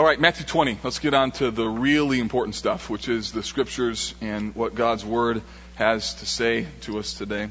All 0.00 0.06
right, 0.06 0.18
Matthew 0.18 0.46
20. 0.46 0.78
Let's 0.82 0.98
get 0.98 1.12
on 1.12 1.30
to 1.32 1.50
the 1.50 1.68
really 1.68 2.20
important 2.20 2.54
stuff, 2.54 2.88
which 2.88 3.06
is 3.06 3.32
the 3.32 3.42
scriptures 3.42 4.14
and 4.22 4.54
what 4.54 4.74
God's 4.74 5.04
word 5.04 5.42
has 5.74 6.14
to 6.14 6.26
say 6.26 6.66
to 6.80 6.98
us 6.98 7.12
today. 7.12 7.50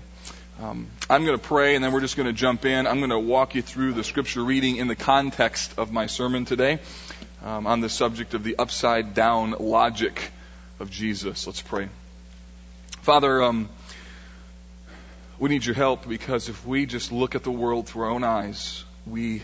Um, 0.59 0.87
I'm 1.11 1.25
going 1.25 1.37
to 1.37 1.43
pray 1.43 1.75
and 1.75 1.83
then 1.83 1.91
we're 1.91 1.99
just 1.99 2.17
going 2.17 2.25
to 2.25 2.33
jump 2.33 2.65
in. 2.65 2.87
I'm 2.87 2.97
going 3.01 3.11
to 3.11 3.19
walk 3.19 3.53
you 3.53 3.61
through 3.61 3.93
the 3.93 4.03
scripture 4.03 4.43
reading 4.43 4.77
in 4.77 4.87
the 4.87 4.95
context 4.95 5.77
of 5.77 5.91
my 5.91 6.07
sermon 6.07 6.45
today 6.45 6.79
um, 7.43 7.67
on 7.67 7.81
the 7.81 7.89
subject 7.89 8.33
of 8.33 8.43
the 8.43 8.55
upside 8.57 9.13
down 9.13 9.51
logic 9.59 10.31
of 10.79 10.89
Jesus. 10.89 11.45
Let's 11.45 11.61
pray. 11.61 11.87
Father, 13.03 13.43
um, 13.43 13.69
we 15.37 15.49
need 15.49 15.63
your 15.63 15.75
help 15.75 16.09
because 16.09 16.49
if 16.49 16.65
we 16.65 16.87
just 16.87 17.11
look 17.11 17.35
at 17.35 17.43
the 17.43 17.51
world 17.51 17.87
through 17.87 18.05
our 18.05 18.09
own 18.09 18.23
eyes, 18.23 18.83
we 19.05 19.43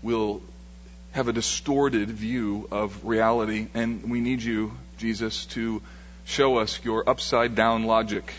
will 0.00 0.40
have 1.16 1.28
a 1.28 1.32
distorted 1.32 2.10
view 2.10 2.68
of 2.70 3.06
reality. 3.06 3.68
And 3.72 4.10
we 4.10 4.20
need 4.20 4.42
you, 4.42 4.72
Jesus, 4.98 5.46
to 5.46 5.80
show 6.26 6.58
us 6.58 6.78
your 6.84 7.08
upside 7.08 7.54
down 7.54 7.84
logic, 7.84 8.34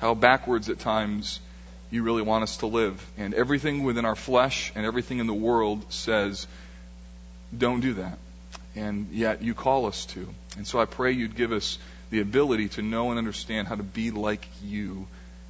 how 0.00 0.12
backwards 0.12 0.68
at 0.68 0.78
times 0.78 1.40
you 1.90 2.02
really 2.02 2.20
want 2.20 2.42
us 2.42 2.58
to 2.58 2.66
live. 2.66 3.02
And 3.16 3.32
everything 3.32 3.84
within 3.84 4.04
our 4.04 4.16
flesh 4.16 4.70
and 4.74 4.84
everything 4.84 5.18
in 5.18 5.26
the 5.26 5.32
world 5.32 5.90
says, 5.90 6.46
don't 7.56 7.80
do 7.80 7.94
that. 7.94 8.18
And 8.76 9.08
yet 9.10 9.40
you 9.40 9.54
call 9.54 9.86
us 9.86 10.04
to. 10.06 10.28
And 10.58 10.66
so 10.66 10.78
I 10.78 10.84
pray 10.84 11.12
you'd 11.12 11.36
give 11.36 11.52
us 11.52 11.78
the 12.10 12.20
ability 12.20 12.68
to 12.70 12.82
know 12.82 13.08
and 13.12 13.18
understand 13.18 13.66
how 13.66 13.76
to 13.76 13.82
be 13.82 14.10
like 14.10 14.46
you 14.62 15.06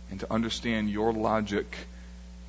and 0.09 0.21
to 0.21 0.33
understand 0.33 0.89
your 0.89 1.13
logic 1.13 1.77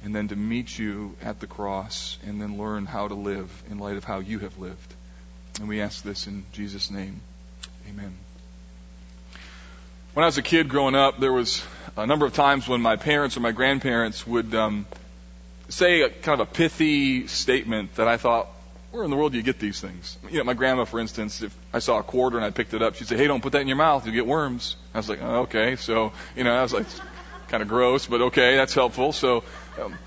and 0.05 0.15
then 0.15 0.27
to 0.27 0.35
meet 0.35 0.77
you 0.77 1.15
at 1.23 1.39
the 1.39 1.47
cross 1.47 2.19
and 2.27 2.39
then 2.39 2.59
learn 2.59 2.85
how 2.85 3.07
to 3.07 3.15
live 3.15 3.49
in 3.71 3.79
light 3.79 3.97
of 3.97 4.03
how 4.03 4.19
you 4.19 4.37
have 4.37 4.55
lived. 4.59 4.93
And 5.59 5.67
we 5.67 5.81
ask 5.81 6.03
this 6.03 6.27
in 6.27 6.45
Jesus' 6.53 6.91
name. 6.91 7.21
Amen. 7.89 8.13
When 10.13 10.23
I 10.23 10.27
was 10.27 10.37
a 10.37 10.43
kid 10.43 10.69
growing 10.69 10.93
up, 10.93 11.19
there 11.19 11.33
was 11.33 11.65
a 11.97 12.05
number 12.05 12.27
of 12.27 12.33
times 12.33 12.67
when 12.67 12.81
my 12.81 12.97
parents 12.97 13.35
or 13.35 13.39
my 13.39 13.51
grandparents 13.51 14.27
would 14.27 14.53
um, 14.53 14.85
say 15.69 16.03
a, 16.03 16.09
kind 16.09 16.39
of 16.39 16.49
a 16.49 16.51
pithy 16.51 17.25
statement 17.25 17.95
that 17.95 18.07
I 18.07 18.17
thought, 18.17 18.47
where 18.91 19.03
in 19.03 19.09
the 19.09 19.17
world 19.17 19.31
do 19.31 19.39
you 19.39 19.43
get 19.43 19.57
these 19.57 19.81
things? 19.81 20.19
You 20.29 20.37
know, 20.37 20.43
my 20.43 20.53
grandma, 20.53 20.85
for 20.85 20.99
instance, 20.99 21.41
if 21.41 21.57
I 21.73 21.79
saw 21.79 21.97
a 21.97 22.03
quarter 22.03 22.37
and 22.37 22.45
I 22.45 22.51
picked 22.51 22.75
it 22.75 22.83
up, 22.83 22.93
she'd 22.93 23.07
say, 23.07 23.17
hey, 23.17 23.25
don't 23.25 23.41
put 23.41 23.53
that 23.53 23.61
in 23.61 23.67
your 23.67 23.77
mouth, 23.77 24.05
you'll 24.05 24.13
get 24.13 24.27
worms. 24.27 24.75
I 24.93 24.99
was 24.99 25.09
like, 25.09 25.19
oh, 25.23 25.41
okay. 25.41 25.77
So, 25.77 26.13
you 26.35 26.43
know, 26.43 26.53
I 26.53 26.61
was 26.61 26.73
like, 26.73 26.85
kind 27.47 27.63
of 27.63 27.69
gross, 27.69 28.05
but 28.05 28.21
okay, 28.21 28.55
that's 28.55 28.73
helpful. 28.73 29.11
So, 29.11 29.43
um, 29.79 29.97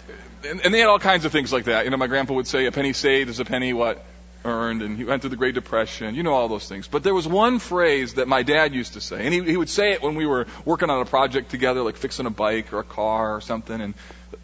and, 0.47 0.61
and 0.65 0.75
they 0.75 0.79
had 0.79 0.89
all 0.89 0.99
kinds 0.99 1.25
of 1.25 1.33
things 1.33 1.53
like 1.53 1.65
that. 1.65 1.85
You 1.85 1.91
know, 1.91 1.97
my 1.97 2.07
grandpa 2.07 2.35
would 2.35 2.47
say, 2.47 2.67
a 2.67 2.73
penny 2.73 2.93
saved 2.93 3.31
is 3.31 3.41
a 3.41 3.45
penny 3.45 3.73
what? 3.73 4.05
Earned, 4.45 4.83
and 4.83 4.97
he 4.97 5.05
went 5.05 5.21
through 5.21 5.31
the 5.31 5.37
Great 5.37 5.55
Depression. 5.55 6.15
You 6.15 6.23
know 6.23 6.33
all 6.33 6.49
those 6.49 6.69
things. 6.69 6.87
But 6.87 7.03
there 7.03 7.13
was 7.13 7.27
one 7.27 7.59
phrase 7.59 8.15
that 8.15 8.29
my 8.29 8.45
dad 8.45 8.73
used 8.73 8.93
to 8.93 9.01
say, 9.01 9.25
and 9.25 9.35
he, 9.35 9.43
he 9.43 9.57
would 9.57 9.69
say 9.69 9.93
it 9.93 10.01
when 10.01 10.15
we 10.15 10.27
were 10.27 10.47
working 10.65 10.91
on 10.91 11.01
a 11.01 11.05
project 11.05 11.51
together, 11.51 11.83
like 11.83 11.97
fixing 11.97 12.25
a 12.25 12.31
bike 12.31 12.73
or 12.73 12.79
a 12.79 12.85
car 12.85 13.35
or 13.35 13.41
something, 13.41 13.81
and 13.81 13.95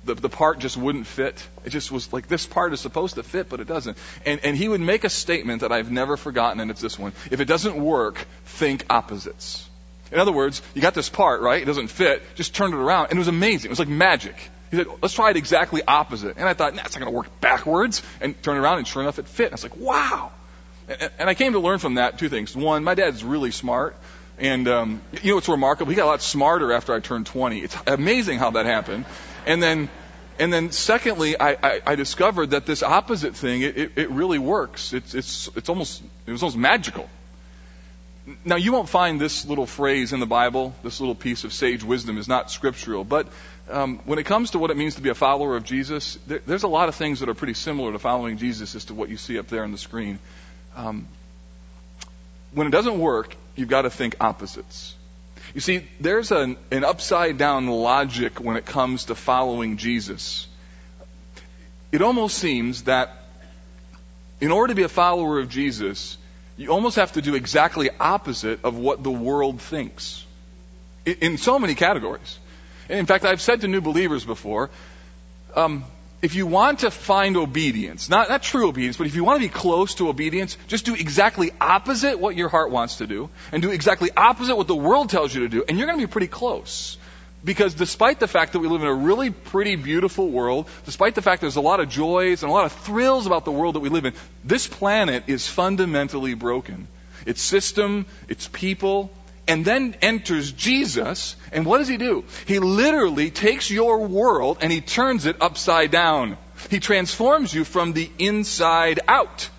the, 0.04 0.14
the 0.14 0.28
part 0.28 0.58
just 0.58 0.76
wouldn't 0.76 1.06
fit. 1.06 1.46
It 1.64 1.70
just 1.70 1.92
was 1.92 2.12
like 2.12 2.26
this 2.26 2.44
part 2.44 2.72
is 2.72 2.80
supposed 2.80 3.14
to 3.14 3.22
fit, 3.22 3.48
but 3.48 3.60
it 3.60 3.68
doesn't. 3.68 3.96
And, 4.26 4.40
and 4.44 4.56
he 4.56 4.68
would 4.68 4.80
make 4.80 5.04
a 5.04 5.08
statement 5.10 5.60
that 5.60 5.70
I've 5.70 5.92
never 5.92 6.16
forgotten, 6.16 6.60
and 6.60 6.72
it's 6.72 6.80
this 6.80 6.98
one: 6.98 7.12
If 7.30 7.40
it 7.40 7.46
doesn't 7.46 7.76
work, 7.76 8.26
think 8.44 8.84
opposites. 8.90 9.68
In 10.12 10.18
other 10.18 10.32
words, 10.32 10.60
you 10.74 10.82
got 10.82 10.94
this 10.94 11.08
part, 11.08 11.40
right? 11.40 11.62
It 11.62 11.64
doesn't 11.64 11.88
fit. 11.88 12.22
Just 12.34 12.54
turn 12.54 12.72
it 12.72 12.76
around. 12.76 13.06
And 13.06 13.14
it 13.14 13.18
was 13.18 13.28
amazing. 13.28 13.68
It 13.68 13.72
was 13.72 13.78
like 13.78 13.88
magic. 13.88 14.36
He 14.70 14.76
said, 14.76 14.86
let's 15.02 15.14
try 15.14 15.30
it 15.30 15.36
exactly 15.36 15.82
opposite. 15.86 16.36
And 16.36 16.48
I 16.48 16.54
thought, 16.54 16.74
nah, 16.74 16.82
it's 16.84 16.96
not 16.96 17.00
going 17.02 17.12
to 17.12 17.16
work 17.16 17.40
backwards. 17.40 18.02
And 18.20 18.40
turn 18.42 18.56
around, 18.56 18.78
and 18.78 18.86
sure 18.86 19.02
enough, 19.02 19.18
it 19.18 19.28
fit. 19.28 19.46
And 19.46 19.52
I 19.52 19.54
was 19.54 19.62
like, 19.62 19.76
wow. 19.76 20.32
And, 20.88 21.10
and 21.20 21.30
I 21.30 21.34
came 21.34 21.52
to 21.52 21.60
learn 21.60 21.78
from 21.78 21.94
that 21.94 22.18
two 22.18 22.28
things. 22.28 22.56
One, 22.56 22.84
my 22.84 22.94
dad's 22.94 23.22
really 23.22 23.50
smart. 23.50 23.96
And, 24.38 24.66
um, 24.66 25.02
you 25.22 25.32
know, 25.32 25.38
it's 25.38 25.48
remarkable. 25.48 25.90
He 25.90 25.96
got 25.96 26.06
a 26.06 26.10
lot 26.10 26.22
smarter 26.22 26.72
after 26.72 26.92
I 26.92 27.00
turned 27.00 27.26
20. 27.26 27.60
It's 27.60 27.76
amazing 27.86 28.38
how 28.38 28.50
that 28.52 28.66
happened. 28.66 29.04
And 29.46 29.62
then, 29.62 29.88
and 30.38 30.52
then 30.52 30.72
secondly, 30.72 31.38
I, 31.38 31.50
I, 31.50 31.80
I 31.86 31.94
discovered 31.94 32.50
that 32.50 32.66
this 32.66 32.82
opposite 32.82 33.36
thing, 33.36 33.62
it, 33.62 33.76
it, 33.76 33.92
it 33.96 34.10
really 34.10 34.38
works. 34.38 34.92
It's, 34.92 35.14
it's, 35.14 35.48
it's 35.54 35.68
almost, 35.68 36.02
it 36.26 36.32
was 36.32 36.42
almost 36.42 36.56
magical. 36.56 37.08
Now, 38.44 38.56
you 38.56 38.72
won't 38.72 38.88
find 38.88 39.20
this 39.20 39.44
little 39.44 39.66
phrase 39.66 40.14
in 40.14 40.18
the 40.18 40.26
Bible, 40.26 40.74
this 40.82 40.98
little 40.98 41.14
piece 41.14 41.44
of 41.44 41.52
sage 41.52 41.84
wisdom 41.84 42.16
is 42.16 42.26
not 42.26 42.50
scriptural, 42.50 43.04
but 43.04 43.28
um, 43.70 43.98
when 44.04 44.18
it 44.18 44.24
comes 44.24 44.50
to 44.50 44.58
what 44.58 44.70
it 44.70 44.76
means 44.76 44.96
to 44.96 45.00
be 45.00 45.08
a 45.08 45.14
follower 45.14 45.56
of 45.56 45.64
Jesus, 45.64 46.18
there, 46.26 46.40
there's 46.46 46.64
a 46.64 46.68
lot 46.68 46.88
of 46.88 46.94
things 46.94 47.20
that 47.20 47.28
are 47.28 47.34
pretty 47.34 47.54
similar 47.54 47.92
to 47.92 47.98
following 47.98 48.36
Jesus 48.36 48.74
as 48.74 48.86
to 48.86 48.94
what 48.94 49.08
you 49.08 49.16
see 49.16 49.38
up 49.38 49.48
there 49.48 49.64
on 49.64 49.72
the 49.72 49.78
screen. 49.78 50.18
Um, 50.76 51.08
when 52.52 52.66
it 52.66 52.70
doesn't 52.70 52.98
work, 52.98 53.34
you've 53.56 53.68
got 53.68 53.82
to 53.82 53.90
think 53.90 54.16
opposites. 54.20 54.94
You 55.54 55.60
see, 55.60 55.88
there's 56.00 56.30
an, 56.30 56.56
an 56.70 56.84
upside 56.84 57.38
down 57.38 57.66
logic 57.66 58.40
when 58.40 58.56
it 58.56 58.66
comes 58.66 59.06
to 59.06 59.14
following 59.14 59.76
Jesus. 59.76 60.46
It 61.92 62.02
almost 62.02 62.38
seems 62.38 62.84
that 62.84 63.10
in 64.40 64.50
order 64.50 64.72
to 64.72 64.74
be 64.74 64.82
a 64.82 64.88
follower 64.88 65.38
of 65.38 65.48
Jesus, 65.48 66.18
you 66.56 66.70
almost 66.70 66.96
have 66.96 67.12
to 67.12 67.22
do 67.22 67.34
exactly 67.34 67.90
opposite 67.98 68.64
of 68.64 68.76
what 68.76 69.02
the 69.02 69.10
world 69.10 69.60
thinks 69.60 70.24
in, 71.04 71.14
in 71.20 71.38
so 71.38 71.58
many 71.58 71.74
categories. 71.74 72.38
In 72.88 73.06
fact, 73.06 73.24
I've 73.24 73.40
said 73.40 73.62
to 73.62 73.68
new 73.68 73.80
believers 73.80 74.24
before, 74.24 74.70
um, 75.54 75.84
if 76.22 76.34
you 76.34 76.46
want 76.46 76.80
to 76.80 76.90
find 76.90 77.36
obedience, 77.36 78.08
not, 78.08 78.30
not 78.30 78.42
true 78.42 78.68
obedience, 78.68 78.96
but 78.96 79.06
if 79.06 79.14
you 79.14 79.24
want 79.24 79.40
to 79.40 79.46
be 79.46 79.52
close 79.52 79.96
to 79.96 80.08
obedience, 80.08 80.56
just 80.68 80.86
do 80.86 80.94
exactly 80.94 81.50
opposite 81.60 82.18
what 82.18 82.34
your 82.34 82.48
heart 82.48 82.70
wants 82.70 82.96
to 82.96 83.06
do, 83.06 83.28
and 83.52 83.62
do 83.62 83.70
exactly 83.70 84.10
opposite 84.16 84.56
what 84.56 84.66
the 84.66 84.74
world 84.74 85.10
tells 85.10 85.34
you 85.34 85.42
to 85.42 85.48
do, 85.48 85.64
and 85.68 85.76
you're 85.76 85.86
going 85.86 85.98
to 85.98 86.06
be 86.06 86.10
pretty 86.10 86.28
close. 86.28 86.96
Because 87.44 87.74
despite 87.74 88.20
the 88.20 88.26
fact 88.26 88.54
that 88.54 88.60
we 88.60 88.68
live 88.68 88.80
in 88.80 88.88
a 88.88 88.94
really 88.94 89.30
pretty 89.30 89.76
beautiful 89.76 90.30
world, 90.30 90.66
despite 90.86 91.14
the 91.14 91.20
fact 91.20 91.42
there's 91.42 91.56
a 91.56 91.60
lot 91.60 91.78
of 91.78 91.90
joys 91.90 92.42
and 92.42 92.50
a 92.50 92.54
lot 92.54 92.64
of 92.64 92.72
thrills 92.72 93.26
about 93.26 93.44
the 93.44 93.52
world 93.52 93.74
that 93.74 93.80
we 93.80 93.90
live 93.90 94.06
in, 94.06 94.14
this 94.42 94.66
planet 94.66 95.24
is 95.26 95.46
fundamentally 95.46 96.32
broken. 96.32 96.88
Its 97.26 97.42
system, 97.42 98.06
its 98.28 98.48
people, 98.48 99.10
and 99.46 99.64
then 99.64 99.94
enters 100.00 100.52
Jesus, 100.52 101.36
and 101.52 101.66
what 101.66 101.78
does 101.78 101.88
he 101.88 101.98
do? 101.98 102.24
He 102.46 102.58
literally 102.58 103.30
takes 103.30 103.70
your 103.70 104.06
world 104.06 104.58
and 104.62 104.72
he 104.72 104.80
turns 104.80 105.26
it 105.26 105.36
upside 105.42 105.90
down. 105.90 106.38
He 106.70 106.80
transforms 106.80 107.52
you 107.52 107.64
from 107.64 107.92
the 107.92 108.10
inside 108.18 109.00
out. 109.06 109.50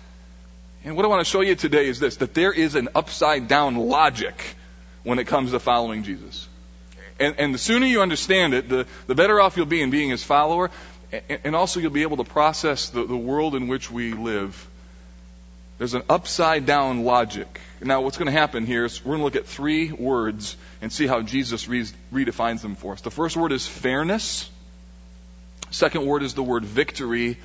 And 0.84 0.96
what 0.96 1.04
I 1.04 1.08
want 1.08 1.24
to 1.24 1.30
show 1.30 1.40
you 1.40 1.54
today 1.54 1.88
is 1.88 2.00
this, 2.00 2.16
that 2.16 2.34
there 2.34 2.52
is 2.52 2.74
an 2.74 2.88
upside 2.94 3.48
down 3.48 3.76
logic 3.76 4.56
when 5.04 5.18
it 5.18 5.26
comes 5.26 5.52
to 5.52 5.60
following 5.60 6.02
Jesus. 6.02 6.48
And, 7.18 7.36
and 7.38 7.54
the 7.54 7.58
sooner 7.58 7.86
you 7.86 8.02
understand 8.02 8.54
it, 8.54 8.68
the, 8.68 8.86
the 9.06 9.14
better 9.14 9.40
off 9.40 9.56
you'll 9.56 9.66
be 9.66 9.82
in 9.82 9.90
being 9.90 10.10
his 10.10 10.22
follower. 10.22 10.70
And, 11.12 11.40
and 11.44 11.56
also 11.56 11.80
you'll 11.80 11.90
be 11.90 12.02
able 12.02 12.18
to 12.18 12.24
process 12.24 12.88
the, 12.88 13.04
the 13.04 13.16
world 13.16 13.54
in 13.54 13.68
which 13.68 13.90
we 13.90 14.12
live. 14.12 14.66
There's 15.78 15.94
an 15.94 16.02
upside 16.08 16.66
down 16.66 17.04
logic. 17.04 17.60
Now, 17.80 18.00
what's 18.00 18.16
going 18.16 18.26
to 18.26 18.32
happen 18.32 18.64
here 18.64 18.86
is 18.86 19.04
we're 19.04 19.16
going 19.16 19.20
to 19.20 19.24
look 19.24 19.36
at 19.36 19.46
three 19.46 19.92
words 19.92 20.56
and 20.80 20.90
see 20.90 21.06
how 21.06 21.20
Jesus 21.20 21.68
re- 21.68 21.84
redefines 22.12 22.62
them 22.62 22.74
for 22.74 22.94
us. 22.94 23.02
The 23.02 23.10
first 23.10 23.36
word 23.36 23.52
is 23.52 23.66
fairness. 23.66 24.50
Second 25.70 26.06
word 26.06 26.22
is 26.22 26.34
the 26.34 26.42
word 26.42 26.64
victory. 26.64 27.38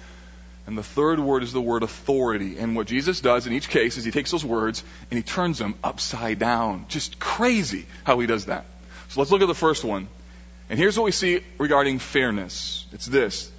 And 0.67 0.77
the 0.77 0.83
third 0.83 1.19
word 1.19 1.43
is 1.43 1.51
the 1.51 1.61
word 1.61 1.83
authority. 1.83 2.57
And 2.59 2.75
what 2.75 2.87
Jesus 2.87 3.19
does 3.19 3.45
in 3.45 3.53
each 3.53 3.67
case 3.67 3.97
is 3.97 4.05
he 4.05 4.11
takes 4.11 4.31
those 4.31 4.45
words 4.45 4.83
and 5.09 5.17
he 5.17 5.23
turns 5.23 5.57
them 5.57 5.75
upside 5.83 6.39
down. 6.39 6.85
Just 6.87 7.19
crazy 7.19 7.85
how 8.03 8.19
he 8.19 8.27
does 8.27 8.45
that. 8.45 8.65
So 9.09 9.19
let's 9.19 9.31
look 9.31 9.41
at 9.41 9.47
the 9.47 9.55
first 9.55 9.83
one. 9.83 10.07
And 10.69 10.79
here's 10.79 10.97
what 10.97 11.03
we 11.03 11.11
see 11.11 11.41
regarding 11.57 11.99
fairness. 11.99 12.85
It's 12.93 13.05
this. 13.05 13.51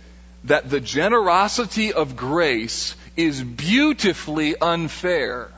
That 0.44 0.70
the 0.70 0.80
generosity 0.80 1.92
of 1.92 2.16
grace 2.16 2.96
is 3.16 3.42
beautifully 3.42 4.56
unfair. 4.58 5.50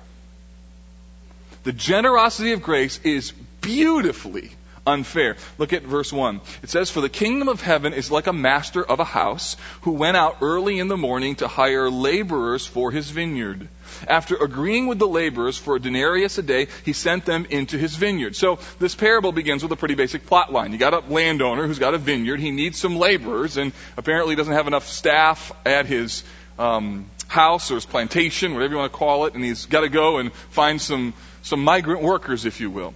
The 1.64 1.72
generosity 1.72 2.52
of 2.52 2.62
grace 2.62 3.00
is 3.02 3.32
beautifully 3.62 4.50
unfair. 4.86 5.36
Look 5.56 5.72
at 5.72 5.82
verse 5.82 6.12
1. 6.12 6.42
It 6.62 6.68
says, 6.68 6.90
For 6.90 7.00
the 7.00 7.08
kingdom 7.08 7.48
of 7.48 7.62
heaven 7.62 7.94
is 7.94 8.10
like 8.10 8.26
a 8.26 8.34
master 8.34 8.84
of 8.84 9.00
a 9.00 9.04
house 9.04 9.56
who 9.80 9.92
went 9.92 10.18
out 10.18 10.38
early 10.42 10.78
in 10.78 10.88
the 10.88 10.96
morning 10.98 11.36
to 11.36 11.48
hire 11.48 11.88
laborers 11.88 12.66
for 12.66 12.90
his 12.90 13.08
vineyard. 13.08 13.68
After 14.06 14.36
agreeing 14.36 14.88
with 14.88 14.98
the 14.98 15.08
laborers 15.08 15.56
for 15.56 15.76
a 15.76 15.80
denarius 15.80 16.36
a 16.36 16.42
day, 16.42 16.68
he 16.84 16.92
sent 16.92 17.24
them 17.24 17.46
into 17.48 17.78
his 17.78 17.96
vineyard. 17.96 18.36
So 18.36 18.58
this 18.78 18.94
parable 18.94 19.32
begins 19.32 19.62
with 19.62 19.72
a 19.72 19.76
pretty 19.76 19.94
basic 19.94 20.26
plot 20.26 20.52
line. 20.52 20.72
You 20.72 20.78
got 20.78 20.92
a 20.92 21.00
landowner 21.12 21.66
who's 21.66 21.78
got 21.78 21.94
a 21.94 21.98
vineyard. 21.98 22.40
He 22.40 22.50
needs 22.50 22.78
some 22.78 22.96
laborers, 22.96 23.56
and 23.56 23.72
apparently 23.96 24.34
doesn't 24.34 24.52
have 24.52 24.66
enough 24.66 24.86
staff 24.86 25.50
at 25.64 25.86
his 25.86 26.24
um, 26.58 27.10
house 27.26 27.70
or 27.70 27.76
his 27.76 27.86
plantation, 27.86 28.52
whatever 28.52 28.72
you 28.72 28.78
want 28.78 28.92
to 28.92 28.98
call 28.98 29.26
it, 29.26 29.34
and 29.34 29.42
he's 29.42 29.66
got 29.66 29.80
to 29.80 29.88
go 29.88 30.18
and 30.18 30.32
find 30.32 30.80
some 30.80 31.14
some 31.44 31.62
migrant 31.62 32.02
workers, 32.02 32.46
if 32.46 32.60
you 32.60 32.70
will. 32.70 32.94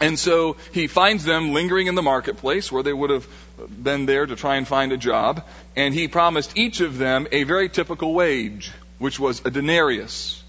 And 0.00 0.18
so 0.18 0.56
he 0.72 0.86
finds 0.86 1.24
them 1.24 1.52
lingering 1.52 1.86
in 1.86 1.94
the 1.94 2.02
marketplace 2.02 2.72
where 2.72 2.82
they 2.82 2.92
would 2.92 3.10
have 3.10 3.26
been 3.68 4.06
there 4.06 4.26
to 4.26 4.34
try 4.34 4.56
and 4.56 4.66
find 4.66 4.92
a 4.92 4.96
job. 4.96 5.46
And 5.76 5.94
he 5.94 6.08
promised 6.08 6.56
each 6.56 6.80
of 6.80 6.98
them 6.98 7.26
a 7.30 7.44
very 7.44 7.68
typical 7.68 8.14
wage, 8.14 8.72
which 8.98 9.20
was 9.20 9.42
a 9.44 9.50
denarius. 9.50 10.42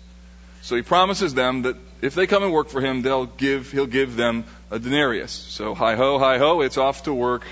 So 0.62 0.76
he 0.76 0.82
promises 0.82 1.34
them 1.34 1.64
that 1.64 1.76
if 2.02 2.16
they 2.16 2.28
come 2.28 2.44
and 2.44 2.54
work 2.54 2.70
for 2.70 2.82
him, 2.82 3.02
they'll 3.02 3.26
give, 3.26 3.72
he'll 3.72 3.88
give 3.88 4.16
them 4.16 4.46
a 4.70 4.80
denarius. 4.80 5.32
So 5.32 5.76
hi 5.76 5.96
ho, 5.96 6.18
hi 6.18 6.38
ho, 6.38 6.62
it's 6.62 6.78
off 6.78 7.04
to 7.04 7.14
work 7.14 7.44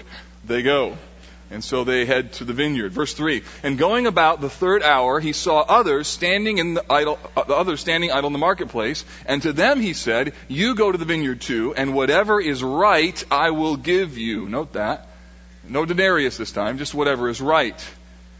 they 0.45 0.61
go. 0.61 0.97
And 1.51 1.63
so 1.63 1.83
they 1.83 2.05
head 2.05 2.33
to 2.33 2.43
the 2.43 2.53
vineyard. 2.53 2.91
Verse 2.91 3.13
3. 3.13 3.41
And 3.63 3.77
going 3.77 4.05
about 4.05 4.39
the 4.39 4.49
third 4.49 4.83
hour, 4.83 5.19
he 5.19 5.33
saw 5.33 5.61
others 5.61 6.07
standing 6.07 6.59
in 6.59 6.75
the 6.75 6.85
idle, 6.91 7.17
uh, 7.35 7.43
the 7.43 7.55
others 7.55 7.81
standing 7.81 8.11
idle 8.11 8.27
in 8.27 8.33
the 8.33 8.39
marketplace. 8.39 9.03
And 9.25 9.41
to 9.41 9.51
them 9.51 9.81
he 9.81 9.93
said, 9.93 10.33
You 10.47 10.75
go 10.75 10.91
to 10.91 10.97
the 10.97 11.05
vineyard 11.05 11.41
too, 11.41 11.73
and 11.75 11.95
whatever 11.95 12.39
is 12.39 12.63
right 12.63 13.23
I 13.31 13.49
will 13.49 13.77
give 13.77 14.17
you. 14.17 14.47
Note 14.47 14.73
that. 14.73 15.07
No 15.67 15.85
denarius 15.85 16.37
this 16.37 16.51
time, 16.51 16.77
just 16.77 16.93
whatever 16.93 17.29
is 17.29 17.41
right. 17.41 17.83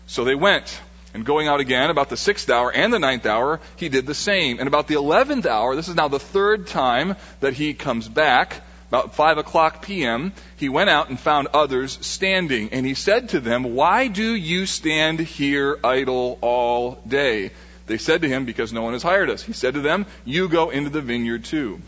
So 0.08 0.24
they 0.24 0.36
went. 0.36 0.80
And 1.14 1.26
going 1.26 1.48
out 1.48 1.60
again 1.60 1.90
about 1.90 2.10
the 2.10 2.18
sixth 2.18 2.50
hour 2.52 2.72
and 2.72 2.94
the 2.94 3.00
ninth 3.00 3.26
hour, 3.26 3.60
he 3.78 3.90
did 3.90 4.06
the 4.06 4.14
same. 4.14 4.60
And 4.60 4.68
about 4.68 4.88
the 4.88 4.96
eleventh 4.96 5.48
hour, 5.48 5.76
this 5.76 5.88
is 5.88 5.96
now 5.96 6.08
the 6.08 6.20
third 6.20 6.68
time 6.68 7.16
that 7.40 7.54
he 7.54 7.74
comes 7.74 8.08
back, 8.08 8.62
about 8.90 9.14
5 9.14 9.38
o'clock 9.38 9.84
p.m., 9.84 10.34
he 10.58 10.68
went 10.68 10.90
out 10.90 11.10
and 11.10 11.20
found 11.20 11.48
others 11.54 11.98
standing. 12.02 12.70
And 12.74 12.86
he 12.86 12.96
said 12.96 13.30
to 13.30 13.40
them, 13.40 13.76
Why 13.76 14.08
do 14.08 14.34
you 14.36 14.66
stand 14.66 15.20
here 15.20 15.80
idle 15.84 16.40
all 16.42 17.02
day? 17.08 17.52
They 17.86 18.00
said 18.00 18.24
to 18.24 18.28
him, 18.28 18.46
Because 18.46 18.74
no 18.74 18.82
one 18.82 18.94
has 18.94 19.04
hired 19.04 19.30
us. 19.30 19.44
He 19.44 19.54
said 19.54 19.76
to 19.76 19.82
them, 19.82 20.08
You 20.26 20.50
go 20.50 20.72
into 20.72 20.90
the 20.90 21.02
vineyard 21.02 21.46
too. 21.46 21.82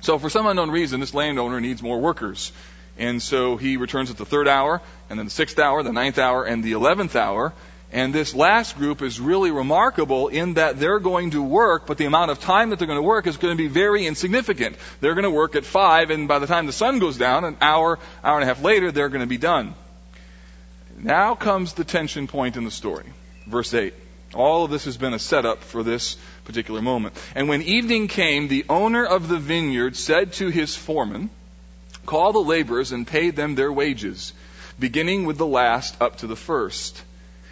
So 0.00 0.18
for 0.18 0.28
some 0.28 0.46
unknown 0.46 0.70
reason, 0.70 1.00
this 1.00 1.14
landowner 1.14 1.60
needs 1.60 1.82
more 1.82 2.00
workers. 2.00 2.52
And 2.98 3.22
so 3.22 3.56
he 3.56 3.76
returns 3.76 4.10
at 4.10 4.16
the 4.16 4.26
third 4.26 4.48
hour, 4.48 4.82
and 5.08 5.18
then 5.18 5.26
the 5.26 5.30
sixth 5.30 5.58
hour, 5.58 5.84
the 5.84 5.92
ninth 5.92 6.18
hour, 6.18 6.44
and 6.44 6.64
the 6.64 6.72
eleventh 6.72 7.14
hour. 7.14 7.52
And 7.90 8.14
this 8.14 8.34
last 8.34 8.76
group 8.76 9.00
is 9.00 9.18
really 9.18 9.50
remarkable 9.50 10.28
in 10.28 10.54
that 10.54 10.78
they're 10.78 11.00
going 11.00 11.30
to 11.30 11.42
work, 11.42 11.86
but 11.86 11.96
the 11.96 12.04
amount 12.04 12.30
of 12.30 12.38
time 12.38 12.70
that 12.70 12.78
they're 12.78 12.86
going 12.86 12.98
to 12.98 13.02
work 13.02 13.26
is 13.26 13.38
going 13.38 13.56
to 13.56 13.62
be 13.62 13.68
very 13.68 14.06
insignificant. 14.06 14.76
They're 15.00 15.14
going 15.14 15.24
to 15.24 15.30
work 15.30 15.56
at 15.56 15.64
five, 15.64 16.10
and 16.10 16.28
by 16.28 16.38
the 16.38 16.46
time 16.46 16.66
the 16.66 16.72
sun 16.72 16.98
goes 16.98 17.16
down, 17.16 17.44
an 17.44 17.56
hour, 17.62 17.98
hour 18.22 18.34
and 18.34 18.42
a 18.42 18.46
half 18.46 18.62
later, 18.62 18.92
they're 18.92 19.08
going 19.08 19.22
to 19.22 19.26
be 19.26 19.38
done. 19.38 19.74
Now 20.98 21.34
comes 21.34 21.72
the 21.72 21.84
tension 21.84 22.26
point 22.26 22.56
in 22.56 22.64
the 22.64 22.70
story. 22.70 23.06
Verse 23.46 23.72
8. 23.72 23.94
All 24.34 24.64
of 24.64 24.70
this 24.70 24.84
has 24.84 24.98
been 24.98 25.14
a 25.14 25.18
setup 25.18 25.62
for 25.62 25.82
this 25.82 26.18
particular 26.44 26.82
moment. 26.82 27.16
And 27.34 27.48
when 27.48 27.62
evening 27.62 28.08
came, 28.08 28.48
the 28.48 28.66
owner 28.68 29.06
of 29.06 29.28
the 29.28 29.38
vineyard 29.38 29.96
said 29.96 30.34
to 30.34 30.48
his 30.48 30.76
foreman, 30.76 31.30
Call 32.04 32.32
the 32.32 32.40
laborers 32.40 32.92
and 32.92 33.06
pay 33.06 33.30
them 33.30 33.54
their 33.54 33.72
wages, 33.72 34.34
beginning 34.78 35.24
with 35.24 35.38
the 35.38 35.46
last 35.46 36.00
up 36.02 36.18
to 36.18 36.26
the 36.26 36.36
first. 36.36 37.02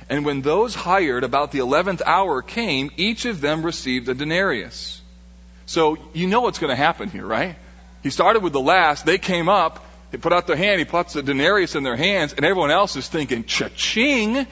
And 0.09 0.25
when 0.25 0.43
those 0.43 0.75
hired 0.75 1.25
about 1.25 1.51
the 1.51 1.59
eleventh 1.59 2.03
hour 2.05 2.43
came, 2.43 2.91
each 2.97 3.25
of 3.25 3.41
them 3.41 3.63
received 3.65 4.09
a 4.09 4.15
denarius. 4.15 5.01
So 5.67 5.99
you 6.13 6.29
know 6.29 6.43
what's 6.43 6.61
going 6.61 6.71
to 6.71 6.77
happen 6.77 7.11
here, 7.11 7.27
right? 7.27 7.57
He 8.03 8.11
started 8.11 8.43
with 8.43 8.53
the 8.53 8.61
last. 8.61 9.05
They 9.05 9.19
came 9.19 9.49
up. 9.49 9.85
He 10.13 10.19
put 10.19 10.33
out 10.33 10.47
their 10.47 10.57
hand. 10.57 10.79
He 10.79 10.85
puts 10.85 11.15
the 11.15 11.23
denarius 11.23 11.75
in 11.75 11.83
their 11.83 11.97
hands, 11.97 12.33
and 12.33 12.45
everyone 12.45 12.71
else 12.71 12.95
is 12.95 13.09
thinking, 13.09 13.45
"Cha-ching!" 13.45 14.47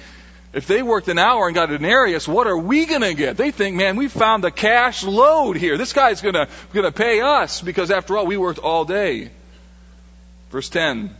If 0.52 0.68
they 0.68 0.82
worked 0.82 1.08
an 1.08 1.18
hour 1.18 1.46
and 1.46 1.54
got 1.54 1.70
a 1.70 1.78
denarius, 1.78 2.28
what 2.28 2.46
are 2.46 2.56
we 2.56 2.86
going 2.86 3.00
to 3.02 3.14
get? 3.14 3.36
They 3.36 3.50
think, 3.50 3.74
man, 3.74 3.96
we 3.96 4.06
found 4.06 4.44
the 4.44 4.52
cash 4.52 5.02
load 5.02 5.56
here. 5.56 5.76
This 5.76 5.92
guy's 5.92 6.20
going 6.20 6.34
to 6.34 6.48
going 6.72 6.86
to 6.86 6.92
pay 6.92 7.20
us 7.20 7.60
because 7.60 7.90
after 7.90 8.16
all, 8.16 8.26
we 8.26 8.36
worked 8.36 8.60
all 8.60 8.84
day. 8.84 9.30
Verse 10.50 10.68
10. 10.68 11.14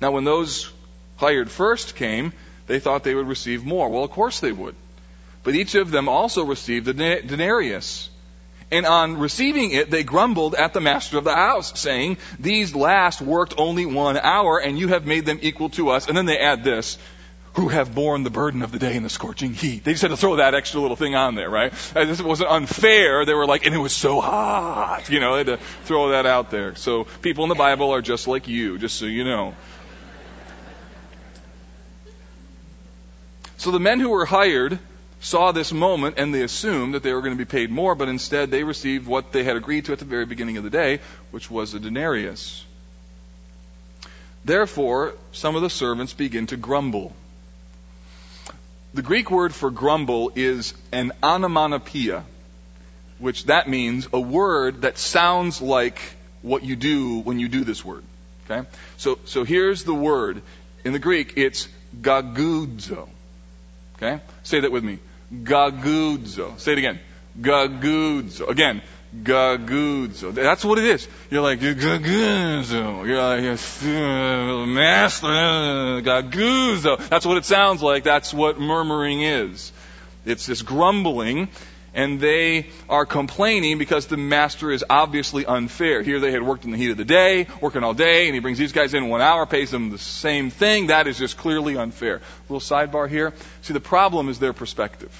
Now, 0.00 0.12
when 0.12 0.22
those 0.22 0.70
hired 1.16 1.50
first 1.50 1.96
came, 1.96 2.32
they 2.66 2.78
thought 2.78 3.04
they 3.04 3.14
would 3.14 3.28
receive 3.28 3.64
more. 3.64 3.88
Well, 3.88 4.04
of 4.04 4.10
course 4.10 4.40
they 4.40 4.52
would. 4.52 4.74
But 5.42 5.54
each 5.54 5.74
of 5.74 5.90
them 5.90 6.08
also 6.08 6.44
received 6.44 6.88
a 6.88 6.92
denarius. 6.94 8.08
And 8.70 8.86
on 8.86 9.18
receiving 9.18 9.72
it, 9.72 9.90
they 9.90 10.02
grumbled 10.02 10.54
at 10.54 10.72
the 10.72 10.80
master 10.80 11.18
of 11.18 11.24
the 11.24 11.34
house, 11.34 11.78
saying, 11.78 12.16
These 12.38 12.74
last 12.74 13.20
worked 13.20 13.54
only 13.58 13.84
one 13.84 14.16
hour, 14.16 14.58
and 14.58 14.78
you 14.78 14.88
have 14.88 15.04
made 15.04 15.26
them 15.26 15.38
equal 15.42 15.68
to 15.70 15.90
us. 15.90 16.08
And 16.08 16.16
then 16.16 16.24
they 16.24 16.38
add 16.38 16.64
this, 16.64 16.96
who 17.54 17.68
have 17.68 17.94
borne 17.94 18.22
the 18.22 18.30
burden 18.30 18.62
of 18.62 18.72
the 18.72 18.78
day 18.78 18.96
in 18.96 19.02
the 19.02 19.10
scorching 19.10 19.52
heat. 19.52 19.84
They 19.84 19.92
just 19.92 20.02
had 20.02 20.10
to 20.10 20.16
throw 20.16 20.36
that 20.36 20.54
extra 20.54 20.80
little 20.80 20.96
thing 20.96 21.14
on 21.14 21.34
there, 21.34 21.50
right? 21.50 21.72
This 21.92 22.22
wasn't 22.22 22.50
unfair. 22.50 23.26
They 23.26 23.34
were 23.34 23.46
like, 23.46 23.66
and 23.66 23.74
it 23.74 23.78
was 23.78 23.92
so 23.92 24.20
hot. 24.20 25.10
You 25.10 25.20
know, 25.20 25.32
they 25.32 25.38
had 25.38 25.58
to 25.58 25.64
throw 25.84 26.10
that 26.10 26.24
out 26.24 26.50
there. 26.50 26.74
So 26.76 27.04
people 27.20 27.44
in 27.44 27.50
the 27.50 27.54
Bible 27.54 27.90
are 27.90 28.00
just 28.00 28.26
like 28.26 28.48
you, 28.48 28.78
just 28.78 28.96
so 28.96 29.04
you 29.04 29.24
know. 29.24 29.54
So 33.62 33.70
the 33.70 33.78
men 33.78 34.00
who 34.00 34.08
were 34.08 34.24
hired 34.24 34.80
saw 35.20 35.52
this 35.52 35.72
moment 35.72 36.16
and 36.18 36.34
they 36.34 36.42
assumed 36.42 36.94
that 36.94 37.04
they 37.04 37.12
were 37.12 37.20
going 37.20 37.38
to 37.38 37.38
be 37.38 37.48
paid 37.48 37.70
more, 37.70 37.94
but 37.94 38.08
instead 38.08 38.50
they 38.50 38.64
received 38.64 39.06
what 39.06 39.30
they 39.30 39.44
had 39.44 39.56
agreed 39.56 39.84
to 39.84 39.92
at 39.92 40.00
the 40.00 40.04
very 40.04 40.26
beginning 40.26 40.56
of 40.56 40.64
the 40.64 40.70
day, 40.70 40.98
which 41.30 41.48
was 41.48 41.72
a 41.72 41.78
denarius. 41.78 42.64
Therefore, 44.44 45.14
some 45.30 45.54
of 45.54 45.62
the 45.62 45.70
servants 45.70 46.12
begin 46.12 46.48
to 46.48 46.56
grumble. 46.56 47.14
The 48.94 49.02
Greek 49.02 49.30
word 49.30 49.54
for 49.54 49.70
grumble 49.70 50.32
is 50.34 50.74
an 50.90 51.12
onomatopoeia, 51.22 52.24
which 53.20 53.44
that 53.44 53.68
means 53.68 54.08
a 54.12 54.18
word 54.18 54.82
that 54.82 54.98
sounds 54.98 55.62
like 55.62 56.00
what 56.42 56.64
you 56.64 56.74
do 56.74 57.20
when 57.20 57.38
you 57.38 57.46
do 57.46 57.62
this 57.62 57.84
word. 57.84 58.02
Okay? 58.50 58.68
So, 58.96 59.20
so 59.24 59.44
here's 59.44 59.84
the 59.84 59.94
word. 59.94 60.42
In 60.84 60.92
the 60.92 60.98
Greek, 60.98 61.34
it's 61.36 61.68
gagudzo. 62.00 63.08
Okay? 64.02 64.20
Say 64.42 64.60
that 64.60 64.72
with 64.72 64.82
me. 64.82 64.98
Gagudzo. 65.32 66.58
Say 66.58 66.72
it 66.72 66.78
again. 66.78 66.98
Gagudzo. 67.40 68.48
Again. 68.48 68.82
Gagudzo. 69.14 70.34
That's 70.34 70.64
what 70.64 70.78
it 70.78 70.86
is. 70.86 71.06
You're 71.30 71.42
like, 71.42 71.60
Gagudzo. 71.60 73.06
You're 73.06 73.22
like, 73.22 73.44
uh, 73.44 74.66
Master, 74.66 75.26
Gagudzo. 76.02 77.08
That's 77.08 77.26
what 77.26 77.36
it 77.36 77.44
sounds 77.44 77.82
like. 77.82 78.04
That's 78.04 78.34
what 78.34 78.58
murmuring 78.58 79.22
is. 79.22 79.70
It's 80.24 80.46
this 80.46 80.62
grumbling 80.62 81.48
and 81.94 82.20
they 82.20 82.68
are 82.88 83.04
complaining 83.04 83.78
because 83.78 84.06
the 84.06 84.16
master 84.16 84.70
is 84.70 84.84
obviously 84.88 85.44
unfair. 85.44 86.02
Here 86.02 86.20
they 86.20 86.32
had 86.32 86.42
worked 86.42 86.64
in 86.64 86.70
the 86.70 86.78
heat 86.78 86.90
of 86.90 86.96
the 86.96 87.04
day, 87.04 87.46
working 87.60 87.84
all 87.84 87.94
day, 87.94 88.26
and 88.26 88.34
he 88.34 88.40
brings 88.40 88.58
these 88.58 88.72
guys 88.72 88.94
in 88.94 89.08
one 89.08 89.20
hour, 89.20 89.46
pays 89.46 89.70
them 89.70 89.90
the 89.90 89.98
same 89.98 90.50
thing. 90.50 90.86
That 90.86 91.06
is 91.06 91.18
just 91.18 91.36
clearly 91.36 91.76
unfair. 91.76 92.16
A 92.16 92.52
little 92.52 92.60
sidebar 92.60 93.08
here. 93.08 93.32
See, 93.62 93.74
the 93.74 93.80
problem 93.80 94.28
is 94.28 94.38
their 94.38 94.52
perspective. 94.52 95.12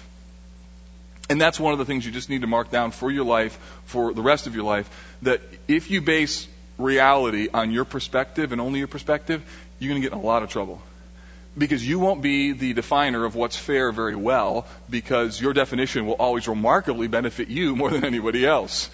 And 1.28 1.40
that's 1.40 1.60
one 1.60 1.72
of 1.72 1.78
the 1.78 1.84
things 1.84 2.04
you 2.04 2.12
just 2.12 2.28
need 2.28 2.40
to 2.40 2.46
mark 2.46 2.70
down 2.70 2.90
for 2.90 3.10
your 3.10 3.24
life, 3.24 3.58
for 3.86 4.12
the 4.12 4.22
rest 4.22 4.46
of 4.46 4.54
your 4.54 4.64
life, 4.64 4.90
that 5.22 5.40
if 5.68 5.90
you 5.90 6.00
base 6.00 6.48
reality 6.78 7.48
on 7.52 7.70
your 7.70 7.84
perspective 7.84 8.52
and 8.52 8.60
only 8.60 8.78
your 8.78 8.88
perspective, 8.88 9.42
you're 9.78 9.90
going 9.90 10.02
to 10.02 10.08
get 10.08 10.14
in 10.14 10.22
a 10.22 10.26
lot 10.26 10.42
of 10.42 10.50
trouble 10.50 10.82
because 11.56 11.86
you 11.86 11.98
won't 11.98 12.22
be 12.22 12.52
the 12.52 12.72
definer 12.72 13.24
of 13.24 13.34
what's 13.34 13.56
fair 13.56 13.92
very 13.92 14.16
well 14.16 14.66
because 14.88 15.40
your 15.40 15.52
definition 15.52 16.06
will 16.06 16.14
always 16.14 16.48
remarkably 16.48 17.08
benefit 17.08 17.48
you 17.48 17.76
more 17.76 17.90
than 17.90 18.04
anybody 18.04 18.46
else. 18.46 18.90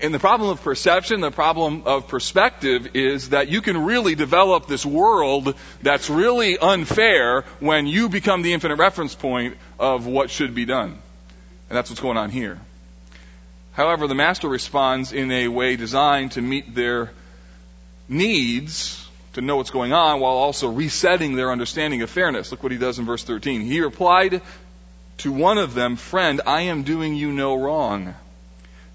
And 0.00 0.14
the 0.14 0.20
problem 0.20 0.50
of 0.50 0.62
perception, 0.62 1.20
the 1.20 1.32
problem 1.32 1.82
of 1.86 2.06
perspective 2.06 2.94
is 2.94 3.30
that 3.30 3.48
you 3.48 3.60
can 3.60 3.84
really 3.84 4.14
develop 4.14 4.66
this 4.66 4.86
world 4.86 5.56
that's 5.82 6.08
really 6.08 6.56
unfair 6.56 7.42
when 7.58 7.88
you 7.88 8.08
become 8.08 8.42
the 8.42 8.52
infinite 8.52 8.76
reference 8.76 9.14
point 9.14 9.56
of 9.80 10.06
what 10.06 10.30
should 10.30 10.54
be 10.54 10.64
done. 10.64 10.90
And 11.68 11.76
that's 11.76 11.90
what's 11.90 12.00
going 12.00 12.16
on 12.16 12.30
here. 12.30 12.60
However, 13.72 14.06
the 14.06 14.14
master 14.14 14.48
responds 14.48 15.12
in 15.12 15.32
a 15.32 15.48
way 15.48 15.74
designed 15.76 16.32
to 16.32 16.42
meet 16.42 16.74
their 16.74 17.10
needs 18.08 19.01
to 19.34 19.40
know 19.40 19.56
what's 19.56 19.70
going 19.70 19.92
on 19.92 20.20
while 20.20 20.32
also 20.32 20.70
resetting 20.70 21.34
their 21.34 21.50
understanding 21.50 22.02
of 22.02 22.10
fairness. 22.10 22.50
Look 22.50 22.62
what 22.62 22.72
he 22.72 22.78
does 22.78 22.98
in 22.98 23.06
verse 23.06 23.24
13. 23.24 23.62
He 23.62 23.80
replied 23.80 24.42
to 25.18 25.32
one 25.32 25.58
of 25.58 25.74
them, 25.74 25.96
Friend, 25.96 26.40
I 26.46 26.62
am 26.62 26.82
doing 26.82 27.14
you 27.14 27.32
no 27.32 27.54
wrong. 27.54 28.14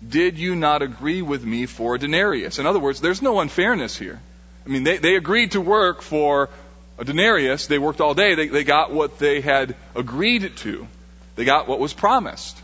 Did 0.07 0.37
you 0.37 0.55
not 0.55 0.81
agree 0.81 1.21
with 1.21 1.43
me 1.43 1.65
for 1.65 1.95
a 1.95 1.99
denarius? 1.99 2.59
In 2.59 2.67
other 2.67 2.79
words, 2.79 3.01
there's 3.01 3.21
no 3.21 3.39
unfairness 3.39 3.97
here. 3.97 4.21
I 4.65 4.69
mean, 4.69 4.83
they, 4.83 4.97
they 4.97 5.15
agreed 5.15 5.51
to 5.51 5.61
work 5.61 6.01
for 6.01 6.49
a 6.99 7.05
denarius. 7.05 7.67
They 7.67 7.79
worked 7.79 8.01
all 8.01 8.13
day. 8.13 8.35
They, 8.35 8.47
they 8.47 8.63
got 8.63 8.93
what 8.93 9.17
they 9.17 9.41
had 9.41 9.75
agreed 9.95 10.55
to. 10.57 10.87
They 11.35 11.45
got 11.45 11.67
what 11.67 11.79
was 11.79 11.93
promised. 11.93 12.61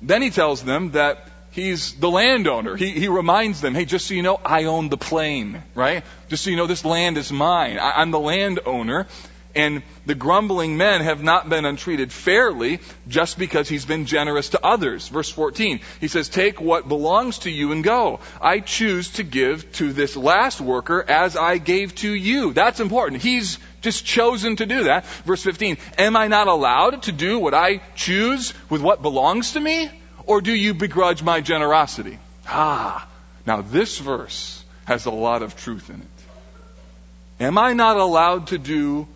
Then 0.00 0.22
he 0.22 0.30
tells 0.30 0.62
them 0.62 0.92
that 0.92 1.28
He's 1.52 1.92
the 1.94 2.10
landowner. 2.10 2.76
He, 2.76 2.90
he 2.90 3.08
reminds 3.08 3.60
them, 3.60 3.74
hey, 3.74 3.84
just 3.84 4.06
so 4.06 4.14
you 4.14 4.22
know, 4.22 4.40
I 4.42 4.64
own 4.64 4.88
the 4.88 4.96
plain, 4.96 5.62
right? 5.74 6.02
Just 6.28 6.44
so 6.44 6.50
you 6.50 6.56
know, 6.56 6.66
this 6.66 6.82
land 6.82 7.18
is 7.18 7.30
mine. 7.30 7.78
I, 7.78 7.92
I'm 8.00 8.10
the 8.10 8.18
landowner. 8.18 9.06
And 9.54 9.82
the 10.06 10.14
grumbling 10.14 10.78
men 10.78 11.02
have 11.02 11.22
not 11.22 11.50
been 11.50 11.66
untreated 11.66 12.10
fairly 12.10 12.80
just 13.06 13.38
because 13.38 13.68
he's 13.68 13.84
been 13.84 14.06
generous 14.06 14.48
to 14.50 14.64
others. 14.64 15.08
Verse 15.08 15.28
14, 15.28 15.80
he 16.00 16.08
says, 16.08 16.30
Take 16.30 16.58
what 16.58 16.88
belongs 16.88 17.40
to 17.40 17.50
you 17.50 17.72
and 17.72 17.84
go. 17.84 18.20
I 18.40 18.60
choose 18.60 19.10
to 19.10 19.22
give 19.22 19.70
to 19.72 19.92
this 19.92 20.16
last 20.16 20.58
worker 20.58 21.04
as 21.06 21.36
I 21.36 21.58
gave 21.58 21.94
to 21.96 22.10
you. 22.10 22.54
That's 22.54 22.80
important. 22.80 23.20
He's 23.20 23.58
just 23.82 24.06
chosen 24.06 24.56
to 24.56 24.64
do 24.64 24.84
that. 24.84 25.04
Verse 25.26 25.42
15, 25.42 25.76
Am 25.98 26.16
I 26.16 26.28
not 26.28 26.48
allowed 26.48 27.02
to 27.02 27.12
do 27.12 27.38
what 27.38 27.52
I 27.52 27.82
choose 27.94 28.54
with 28.70 28.80
what 28.80 29.02
belongs 29.02 29.52
to 29.52 29.60
me? 29.60 29.90
Or 30.26 30.40
do 30.40 30.52
you 30.52 30.74
begrudge 30.74 31.22
my 31.22 31.40
generosity? 31.40 32.18
Ah, 32.46 33.06
now 33.46 33.62
this 33.62 33.98
verse 33.98 34.64
has 34.84 35.06
a 35.06 35.10
lot 35.10 35.42
of 35.42 35.56
truth 35.56 35.90
in 35.90 35.96
it. 35.96 37.44
Am 37.44 37.58
I 37.58 37.72
not 37.72 37.96
allowed 37.96 38.48
to 38.48 38.58
do 38.58 39.08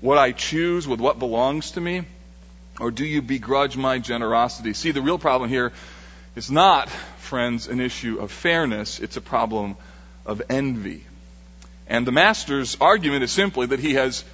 what 0.00 0.18
I 0.18 0.32
choose 0.32 0.86
with 0.86 1.00
what 1.00 1.18
belongs 1.18 1.72
to 1.72 1.80
me? 1.80 2.04
Or 2.78 2.90
do 2.90 3.04
you 3.04 3.22
begrudge 3.22 3.76
my 3.76 3.98
generosity? 3.98 4.74
See, 4.74 4.90
the 4.90 5.02
real 5.02 5.18
problem 5.18 5.48
here 5.48 5.72
is 6.36 6.50
not, 6.50 6.90
friends, 7.18 7.68
an 7.68 7.80
issue 7.80 8.18
of 8.18 8.30
fairness, 8.30 8.98
it's 9.00 9.16
a 9.16 9.20
problem 9.20 9.76
of 10.26 10.42
envy. 10.50 11.04
And 11.86 12.06
the 12.06 12.12
master's 12.12 12.76
argument 12.80 13.24
is 13.24 13.32
simply 13.32 13.66
that 13.66 13.80
he 13.80 13.94
has, 13.94 14.24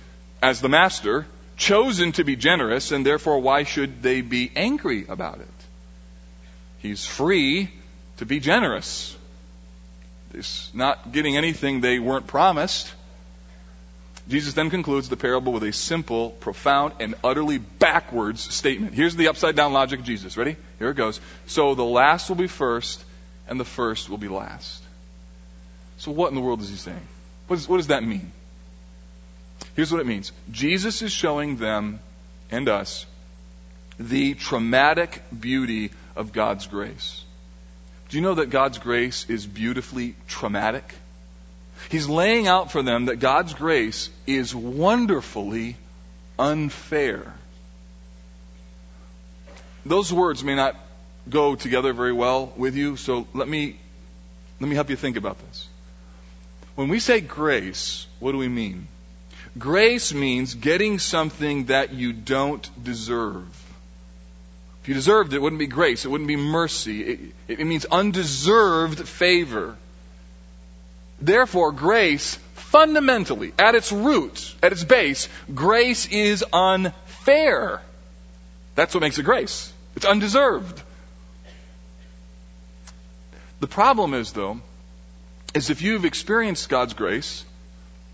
as 0.42 0.60
the 0.60 0.68
master, 0.68 1.26
chosen 1.56 2.12
to 2.12 2.24
be 2.24 2.36
generous, 2.36 2.90
and 2.90 3.04
therefore 3.04 3.38
why 3.40 3.64
should 3.64 4.02
they 4.02 4.22
be 4.22 4.50
angry 4.56 5.06
about 5.08 5.40
it? 5.40 5.59
He's 6.80 7.06
free 7.06 7.70
to 8.16 8.26
be 8.26 8.40
generous. 8.40 9.16
He's 10.32 10.70
not 10.74 11.12
getting 11.12 11.36
anything 11.36 11.80
they 11.80 11.98
weren't 11.98 12.26
promised. 12.26 12.92
Jesus 14.28 14.54
then 14.54 14.70
concludes 14.70 15.08
the 15.08 15.16
parable 15.16 15.52
with 15.52 15.64
a 15.64 15.72
simple, 15.72 16.30
profound, 16.30 16.94
and 17.00 17.14
utterly 17.24 17.58
backwards 17.58 18.40
statement. 18.54 18.94
Here's 18.94 19.16
the 19.16 19.28
upside 19.28 19.56
down 19.56 19.72
logic 19.72 20.00
of 20.00 20.06
Jesus. 20.06 20.36
Ready? 20.36 20.56
Here 20.78 20.90
it 20.90 20.96
goes. 20.96 21.20
So 21.46 21.74
the 21.74 21.84
last 21.84 22.28
will 22.28 22.36
be 22.36 22.46
first, 22.46 23.04
and 23.48 23.58
the 23.58 23.64
first 23.64 24.08
will 24.08 24.18
be 24.18 24.28
last. 24.28 24.82
So 25.98 26.12
what 26.12 26.28
in 26.28 26.34
the 26.34 26.40
world 26.40 26.60
is 26.60 26.70
he 26.70 26.76
saying? 26.76 27.06
What, 27.48 27.58
is, 27.58 27.68
what 27.68 27.78
does 27.78 27.88
that 27.88 28.04
mean? 28.04 28.30
Here's 29.74 29.90
what 29.90 30.00
it 30.00 30.06
means 30.06 30.32
Jesus 30.50 31.02
is 31.02 31.12
showing 31.12 31.56
them 31.56 32.00
and 32.50 32.68
us 32.68 33.06
the 33.98 34.34
traumatic 34.34 35.22
beauty 35.38 35.90
of 36.16 36.32
God's 36.32 36.66
grace. 36.66 37.24
Do 38.08 38.16
you 38.16 38.22
know 38.22 38.34
that 38.34 38.50
God's 38.50 38.78
grace 38.78 39.24
is 39.28 39.46
beautifully 39.46 40.16
traumatic? 40.26 40.94
He's 41.88 42.08
laying 42.08 42.46
out 42.46 42.72
for 42.72 42.82
them 42.82 43.06
that 43.06 43.16
God's 43.16 43.54
grace 43.54 44.10
is 44.26 44.54
wonderfully 44.54 45.76
unfair. 46.38 47.34
Those 49.86 50.12
words 50.12 50.44
may 50.44 50.56
not 50.56 50.76
go 51.28 51.54
together 51.54 51.92
very 51.92 52.12
well 52.12 52.52
with 52.56 52.74
you, 52.74 52.96
so 52.96 53.26
let 53.32 53.48
me, 53.48 53.78
let 54.58 54.68
me 54.68 54.74
help 54.74 54.90
you 54.90 54.96
think 54.96 55.16
about 55.16 55.38
this. 55.46 55.68
When 56.74 56.88
we 56.88 57.00
say 57.00 57.20
grace, 57.20 58.06
what 58.18 58.32
do 58.32 58.38
we 58.38 58.48
mean? 58.48 58.88
Grace 59.58 60.12
means 60.14 60.54
getting 60.54 60.98
something 60.98 61.66
that 61.66 61.92
you 61.92 62.12
don't 62.12 62.68
deserve. 62.82 63.59
If 64.82 64.88
you 64.88 64.94
deserved 64.94 65.32
it, 65.32 65.36
it 65.36 65.42
wouldn't 65.42 65.58
be 65.58 65.66
grace, 65.66 66.04
it 66.04 66.08
wouldn't 66.08 66.28
be 66.28 66.36
mercy. 66.36 67.02
It, 67.02 67.20
it 67.48 67.66
means 67.66 67.84
undeserved 67.84 69.06
favor. 69.06 69.76
Therefore, 71.20 71.72
grace, 71.72 72.36
fundamentally, 72.54 73.52
at 73.58 73.74
its 73.74 73.92
root, 73.92 74.54
at 74.62 74.72
its 74.72 74.84
base, 74.84 75.28
grace 75.54 76.06
is 76.06 76.44
unfair. 76.52 77.82
That's 78.74 78.94
what 78.94 79.02
makes 79.02 79.18
it 79.18 79.24
grace. 79.24 79.70
It's 79.96 80.06
undeserved. 80.06 80.82
The 83.60 83.66
problem 83.66 84.14
is, 84.14 84.32
though, 84.32 84.60
is 85.54 85.68
if 85.68 85.82
you've 85.82 86.06
experienced 86.06 86.70
God's 86.70 86.94
grace, 86.94 87.44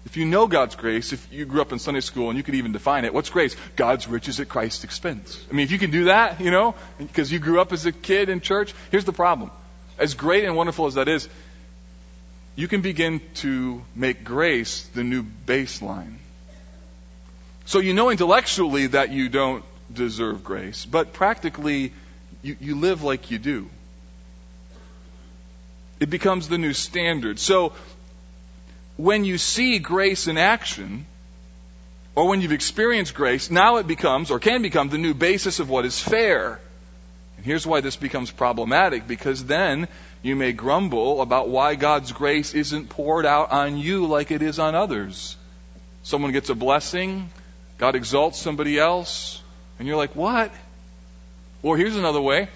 if 0.06 0.16
you 0.16 0.24
know 0.24 0.46
God's 0.46 0.76
grace, 0.76 1.12
if 1.12 1.32
you 1.32 1.44
grew 1.44 1.60
up 1.60 1.72
in 1.72 1.80
Sunday 1.80 2.00
school 2.00 2.30
and 2.30 2.36
you 2.36 2.44
could 2.44 2.54
even 2.54 2.70
define 2.70 3.04
it, 3.04 3.12
what's 3.12 3.28
grace? 3.28 3.56
God's 3.74 4.06
riches 4.06 4.38
at 4.38 4.48
Christ's 4.48 4.84
expense. 4.84 5.44
I 5.50 5.54
mean, 5.54 5.64
if 5.64 5.72
you 5.72 5.80
can 5.80 5.90
do 5.90 6.04
that, 6.04 6.40
you 6.40 6.52
know, 6.52 6.76
because 6.96 7.32
you 7.32 7.40
grew 7.40 7.60
up 7.60 7.72
as 7.72 7.86
a 7.86 7.92
kid 7.92 8.28
in 8.28 8.40
church, 8.40 8.72
here's 8.92 9.04
the 9.04 9.12
problem. 9.12 9.50
As 9.98 10.14
great 10.14 10.44
and 10.44 10.54
wonderful 10.56 10.86
as 10.86 10.94
that 10.94 11.08
is, 11.08 11.28
you 12.54 12.68
can 12.68 12.82
begin 12.82 13.20
to 13.34 13.82
make 13.96 14.22
grace 14.22 14.86
the 14.94 15.02
new 15.02 15.24
baseline. 15.24 16.14
So 17.64 17.80
you 17.80 17.92
know 17.92 18.10
intellectually 18.10 18.86
that 18.88 19.10
you 19.10 19.28
don't 19.28 19.64
deserve 19.92 20.44
grace, 20.44 20.86
but 20.86 21.14
practically 21.14 21.92
you, 22.42 22.56
you 22.60 22.76
live 22.76 23.02
like 23.02 23.32
you 23.32 23.38
do. 23.40 23.68
It 25.98 26.10
becomes 26.10 26.48
the 26.48 26.58
new 26.58 26.74
standard. 26.74 27.40
So 27.40 27.72
when 28.96 29.24
you 29.24 29.38
see 29.38 29.78
grace 29.78 30.26
in 30.26 30.38
action, 30.38 31.06
or 32.14 32.28
when 32.28 32.40
you've 32.40 32.52
experienced 32.52 33.14
grace, 33.14 33.50
now 33.50 33.76
it 33.76 33.86
becomes, 33.86 34.30
or 34.30 34.38
can 34.38 34.62
become, 34.62 34.88
the 34.88 34.98
new 34.98 35.12
basis 35.12 35.60
of 35.60 35.68
what 35.68 35.84
is 35.84 36.00
fair. 36.00 36.58
And 37.36 37.44
here's 37.44 37.66
why 37.66 37.82
this 37.82 37.96
becomes 37.96 38.30
problematic, 38.30 39.06
because 39.06 39.44
then 39.44 39.86
you 40.22 40.34
may 40.34 40.52
grumble 40.52 41.20
about 41.20 41.48
why 41.50 41.74
God's 41.74 42.12
grace 42.12 42.54
isn't 42.54 42.88
poured 42.88 43.26
out 43.26 43.52
on 43.52 43.76
you 43.76 44.06
like 44.06 44.30
it 44.30 44.40
is 44.40 44.58
on 44.58 44.74
others. 44.74 45.36
Someone 46.02 46.32
gets 46.32 46.48
a 46.48 46.54
blessing, 46.54 47.28
God 47.76 47.96
exalts 47.96 48.40
somebody 48.40 48.78
else, 48.78 49.42
and 49.78 49.86
you're 49.86 49.98
like, 49.98 50.16
what? 50.16 50.52
Or 51.62 51.76
here's 51.76 51.96
another 51.96 52.22
way. 52.22 52.48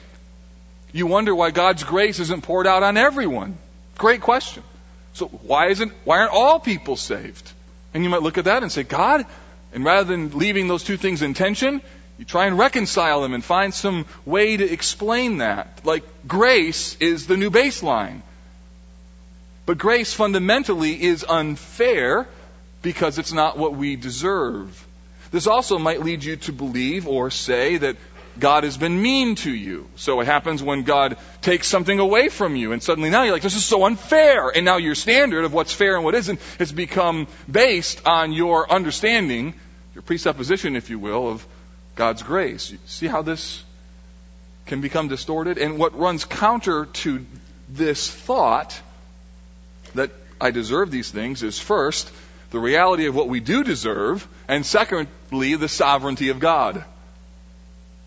You 0.92 1.06
wonder 1.06 1.35
why 1.35 1.50
God's 1.50 1.85
grace 1.85 2.18
isn't 2.18 2.42
poured 2.42 2.66
out 2.66 2.82
on 2.82 2.97
everyone. 2.97 3.59
Great 3.99 4.23
question. 4.23 4.62
So 5.12 5.26
why 5.26 5.69
isn't 5.69 5.93
why 6.05 6.21
aren't 6.21 6.33
all 6.33 6.61
people 6.61 6.97
saved? 6.97 7.52
And 7.93 8.05
you 8.05 8.11
might 8.11 8.23
look 8.23 8.38
at 8.38 8.45
that 8.45 8.62
and 8.62 8.71
say, 8.71 8.83
God, 8.85 9.26
and 9.73 9.85
rather 9.85 10.05
than 10.05 10.38
leaving 10.38 10.69
those 10.69 10.85
two 10.85 10.97
things 10.97 11.23
in 11.23 11.35
tension, 11.35 11.83
you 12.19 12.25
try 12.25 12.47
and 12.47 12.59
reconcile 12.59 13.23
them 13.23 13.35
and 13.35 13.45
find 13.45 13.73
some 13.73 14.07
way 14.25 14.57
to 14.57 14.71
explain 14.71 15.38
that. 15.38 15.81
Like 15.85 16.05
grace 16.26 16.97
is 17.00 17.26
the 17.26 17.37
new 17.37 17.50
baseline. 17.50 18.23
But 19.67 19.79
grace 19.79 20.12
fundamentally 20.12 21.02
is 21.02 21.25
unfair 21.29 22.26
because 22.83 23.19
it's 23.19 23.33
not 23.33 23.59
what 23.59 23.75
we 23.75 23.97
deserve. 23.97 24.87
This 25.31 25.47
also 25.47 25.79
might 25.79 26.02
lead 26.02 26.25
you 26.25 26.37
to 26.37 26.52
believe 26.52 27.07
or 27.07 27.31
say 27.31 27.76
that 27.76 27.97
God 28.38 28.64
has 28.64 28.76
been 28.76 29.00
mean 29.02 29.34
to 29.37 29.50
you. 29.50 29.88
So 29.96 30.20
it 30.20 30.26
happens 30.26 30.62
when 30.62 30.84
God 30.84 31.16
takes 31.42 31.66
something 31.66 31.99
away 31.99 32.28
from 32.28 32.56
you, 32.56 32.72
and 32.72 32.82
suddenly 32.82 33.10
now 33.10 33.25
you're 33.25 33.32
like, 33.32 33.42
this 33.42 33.56
is 33.56 33.64
so 33.64 33.84
unfair. 33.84 34.49
And 34.49 34.64
now 34.64 34.76
your 34.76 34.94
standard 34.94 35.44
of 35.44 35.52
what's 35.52 35.72
fair 35.72 35.96
and 35.96 36.04
what 36.04 36.14
isn't 36.14 36.40
has 36.58 36.72
become 36.72 37.26
based 37.50 38.06
on 38.06 38.32
your 38.32 38.70
understanding, 38.70 39.54
your 39.94 40.02
presupposition, 40.02 40.76
if 40.76 40.90
you 40.90 40.99
will, 40.99 41.28
of 41.28 41.46
God's 41.96 42.22
grace. 42.22 42.70
You 42.70 42.78
see 42.87 43.06
how 43.06 43.22
this 43.22 43.62
can 44.66 44.80
become 44.80 45.08
distorted? 45.08 45.58
And 45.58 45.78
what 45.78 45.99
runs 45.99 46.25
counter 46.25 46.87
to 46.87 47.26
this 47.68 48.10
thought 48.10 48.80
that 49.94 50.10
I 50.40 50.50
deserve 50.52 50.90
these 50.90 51.10
things 51.10 51.42
is 51.42 51.58
first, 51.58 52.10
the 52.50 52.58
reality 52.58 53.06
of 53.06 53.14
what 53.14 53.28
we 53.28 53.40
do 53.40 53.62
deserve, 53.64 54.26
and 54.49 54.64
secondly, 54.64 55.56
the 55.56 55.68
sovereignty 55.68 56.30
of 56.30 56.38
God. 56.38 56.84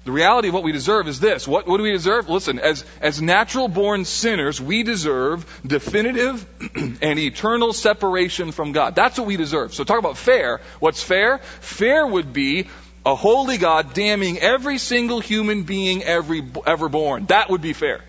The 0.06 0.12
reality 0.12 0.50
of 0.50 0.54
what 0.54 0.64
we 0.64 0.74
deserve 0.74 1.08
is 1.08 1.22
this. 1.22 1.48
What, 1.48 1.66
what 1.66 1.78
do 1.78 1.84
we 1.84 1.92
deserve? 1.92 2.30
Listen, 2.30 2.60
as, 2.60 2.84
as 3.00 3.22
natural 3.22 3.70
born 3.70 4.04
sinners, 4.04 4.60
we 4.60 4.84
deserve 4.84 5.46
definitive 5.66 6.46
and 7.02 7.20
eternal 7.20 7.72
separation 7.72 8.52
from 8.52 8.74
God. 8.74 8.96
That's 8.96 9.18
what 9.18 9.28
we 9.28 9.38
deserve. 9.38 9.74
So 9.74 9.86
talk 9.86 10.00
about 10.00 10.18
fair. 10.18 10.60
What's 10.80 11.02
fair? 11.02 11.38
Fair 11.38 12.06
would 12.06 12.34
be 12.34 12.68
a 13.06 13.16
holy 13.16 13.58
God 13.58 13.94
damning 13.94 14.40
every 14.40 14.78
single 14.78 15.22
human 15.22 15.64
being 15.64 16.04
every, 16.04 16.44
ever 16.66 16.90
born. 16.90 17.26
That 17.28 17.50
would 17.50 17.62
be 17.62 17.74
fair. 17.74 18.02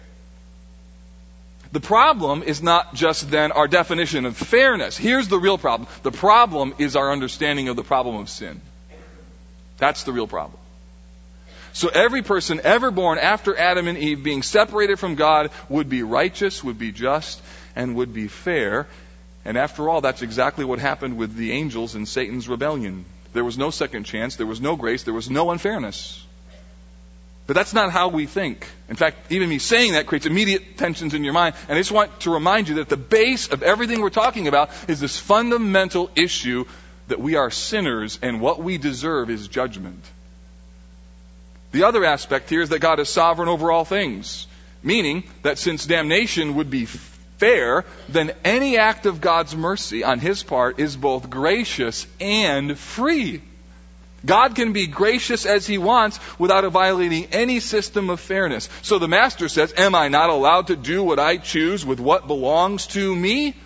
The 1.71 1.81
problem 1.81 2.43
is 2.43 2.61
not 2.61 2.95
just 2.95 3.31
then 3.31 3.53
our 3.53 3.69
definition 3.69 4.27
of 4.27 4.37
fairness. 4.37 4.97
Here's 4.97 5.29
the 5.29 5.39
real 5.39 5.59
problem. 5.59 5.89
The 6.03 6.13
problem 6.13 6.75
is 6.79 6.97
our 6.97 7.13
understanding 7.13 7.69
of 7.69 7.77
the 7.77 7.83
problem 7.85 8.17
of 8.17 8.29
sin. 8.29 8.61
That's 9.79 10.05
the 10.05 10.13
real 10.13 10.29
problem. 10.29 10.59
So 11.75 11.89
every 11.89 12.23
person 12.23 12.61
ever 12.63 12.93
born 12.93 13.19
after 13.19 13.59
Adam 13.59 13.89
and 13.89 13.99
Eve 13.99 14.23
being 14.23 14.43
separated 14.43 15.01
from 15.01 15.17
God 15.17 15.51
would 15.69 15.89
be 15.89 16.05
righteous, 16.05 16.63
would 16.63 16.79
be 16.79 16.93
just, 16.93 17.43
and 17.75 17.97
would 17.97 18.15
be 18.15 18.29
fair. 18.29 18.87
And 19.45 19.59
after 19.59 19.89
all, 19.89 20.01
that's 20.01 20.23
exactly 20.23 20.65
what 20.65 20.79
happened 20.79 21.19
with 21.19 21.35
the 21.35 21.51
angels 21.51 21.97
in 21.97 22.07
Satan's 22.07 22.49
rebellion. 22.49 23.05
There 23.33 23.43
was 23.43 23.59
no 23.59 23.71
second 23.71 24.05
chance. 24.05 24.37
There 24.37 24.47
was 24.47 24.61
no 24.61 24.77
grace. 24.77 25.03
There 25.03 25.13
was 25.13 25.29
no 25.29 25.51
unfairness. 25.51 26.25
But 27.49 27.57
that's 27.57 27.75
not 27.75 27.91
how 27.91 28.07
we 28.07 28.27
think. 28.27 28.69
In 28.89 28.95
fact, 28.95 29.33
even 29.33 29.49
me 29.49 29.59
saying 29.59 29.95
that 29.95 30.07
creates 30.07 30.27
immediate 30.27 30.79
tensions 30.79 31.13
in 31.13 31.25
your 31.25 31.35
mind. 31.35 31.57
And 31.69 31.77
I 31.77 31.81
just 31.81 31.91
want 31.91 32.21
to 32.21 32.31
remind 32.31 32.69
you 32.69 32.77
that 32.77 32.89
the 32.89 32.97
base 32.97 33.49
of 33.49 33.65
everything 33.65 34.01
we're 34.01 34.11
talking 34.11 34.47
about 34.47 34.71
is 34.87 35.01
this 35.01 35.19
fundamental 35.19 36.09
issue 36.15 36.67
that 37.09 37.21
we 37.21 37.35
are 37.35 37.51
sinners 37.51 38.21
and 38.23 38.41
what 38.41 38.63
we 38.63 38.79
deserve 38.79 39.29
is 39.29 39.49
judgment. 39.49 40.05
The 41.75 41.83
other 41.83 42.05
aspect 42.05 42.51
here 42.51 42.63
is 42.63 42.69
that 42.69 42.79
God 42.79 43.01
is 43.01 43.09
sovereign 43.09 43.49
over 43.49 43.73
all 43.73 43.85
things, 43.85 44.47
meaning 44.85 45.25
that 45.43 45.59
since 45.59 45.85
damnation 45.85 46.55
would 46.55 46.71
be 46.71 46.85
fair, 46.85 47.85
then 48.09 48.31
any 48.45 48.79
act 48.79 49.07
of 49.07 49.21
God's 49.21 49.57
mercy 49.57 50.05
on 50.05 50.21
his 50.21 50.45
part 50.45 50.79
is 50.79 50.97
both 50.97 51.29
gracious 51.29 52.07
and 52.21 52.79
free. 52.79 53.43
God 54.25 54.55
can 54.55 54.73
be 54.73 54.87
gracious 54.87 55.47
as 55.47 55.67
he 55.67 55.77
wants 55.77 56.21
without 56.39 56.65
violating 56.71 57.27
any 57.33 57.59
system 57.59 58.09
of 58.09 58.21
fairness. 58.21 58.69
So 58.83 59.01
the 59.01 59.09
master 59.09 59.49
says, 59.49 59.75
am 59.77 59.97
I 59.97 60.07
not 60.07 60.31
allowed 60.31 60.69
to 60.69 60.77
do 60.77 61.03
what 61.03 61.19
I 61.19 61.39
choose 61.39 61.85
with 61.85 61.99
what 61.99 62.29
belongs 62.29 62.87
to 62.99 63.17
me? 63.17 63.57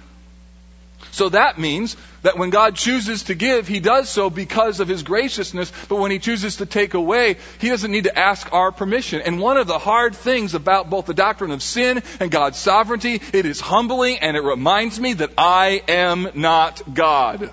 So 1.11 1.29
that 1.29 1.59
means 1.59 1.95
that 2.23 2.39
when 2.39 2.51
God 2.51 2.75
chooses 2.77 3.25
to 3.25 3.35
give, 3.35 3.69
He 3.69 3.81
does 3.81 4.09
so 4.09 4.31
because 4.31 4.81
of 4.81 4.89
His 4.89 5.03
graciousness, 5.03 5.73
but 5.89 5.97
when 5.97 6.11
He 6.11 6.19
chooses 6.19 6.57
to 6.57 6.67
take 6.67 6.95
away, 6.95 7.37
He 7.61 7.69
doesn't 7.69 7.91
need 7.91 8.05
to 8.05 8.19
ask 8.19 8.53
our 8.53 8.73
permission. 8.73 9.21
And 9.23 9.41
one 9.41 9.57
of 9.57 9.67
the 9.67 9.79
hard 9.79 10.15
things 10.15 10.55
about 10.55 10.91
both 10.91 11.07
the 11.07 11.15
doctrine 11.15 11.51
of 11.51 11.63
sin 11.63 12.03
and 12.21 12.31
God's 12.31 12.59
sovereignty, 12.59 13.21
it 13.33 13.47
is 13.47 13.61
humbling 13.61 14.19
and 14.19 14.37
it 14.37 14.43
reminds 14.43 14.99
me 14.99 15.15
that 15.15 15.31
I 15.39 15.83
am 15.89 16.29
not 16.35 16.95
God. 16.95 17.51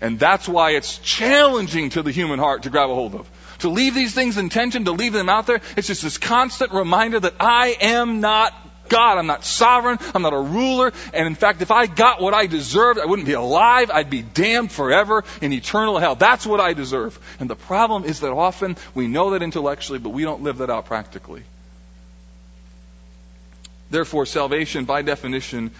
And 0.00 0.18
that's 0.18 0.48
why 0.48 0.72
it's 0.72 0.98
challenging 0.98 1.90
to 1.90 2.02
the 2.02 2.12
human 2.12 2.38
heart 2.38 2.62
to 2.62 2.70
grab 2.70 2.90
a 2.90 2.94
hold 2.94 3.14
of. 3.14 3.28
To 3.60 3.68
leave 3.68 3.94
these 3.94 4.14
things 4.14 4.38
in 4.38 4.50
tension, 4.50 4.84
to 4.84 4.92
leave 4.92 5.12
them 5.12 5.28
out 5.28 5.46
there, 5.48 5.60
it's 5.76 5.88
just 5.88 6.02
this 6.02 6.18
constant 6.18 6.72
reminder 6.72 7.18
that 7.18 7.34
I 7.40 7.76
am 7.80 8.20
not 8.20 8.54
God. 8.88 9.18
I'm 9.18 9.26
not 9.26 9.44
sovereign. 9.44 9.98
I'm 10.14 10.22
not 10.22 10.32
a 10.32 10.40
ruler. 10.40 10.92
And 11.12 11.26
in 11.26 11.34
fact, 11.34 11.62
if 11.62 11.70
I 11.70 11.86
got 11.86 12.20
what 12.20 12.34
I 12.34 12.46
deserved, 12.46 12.98
I 13.00 13.06
wouldn't 13.06 13.26
be 13.26 13.34
alive. 13.34 13.90
I'd 13.90 14.10
be 14.10 14.22
damned 14.22 14.72
forever 14.72 15.24
in 15.40 15.52
eternal 15.52 15.98
hell. 15.98 16.14
That's 16.14 16.46
what 16.46 16.60
I 16.60 16.72
deserve. 16.72 17.18
And 17.40 17.48
the 17.48 17.56
problem 17.56 18.04
is 18.04 18.20
that 18.20 18.32
often 18.32 18.76
we 18.94 19.06
know 19.06 19.30
that 19.30 19.42
intellectually, 19.42 19.98
but 19.98 20.10
we 20.10 20.22
don't 20.22 20.42
live 20.42 20.58
that 20.58 20.70
out 20.70 20.86
practically. 20.86 21.42
Therefore, 23.90 24.26
salvation, 24.26 24.84
by 24.84 25.02
definition, 25.02 25.70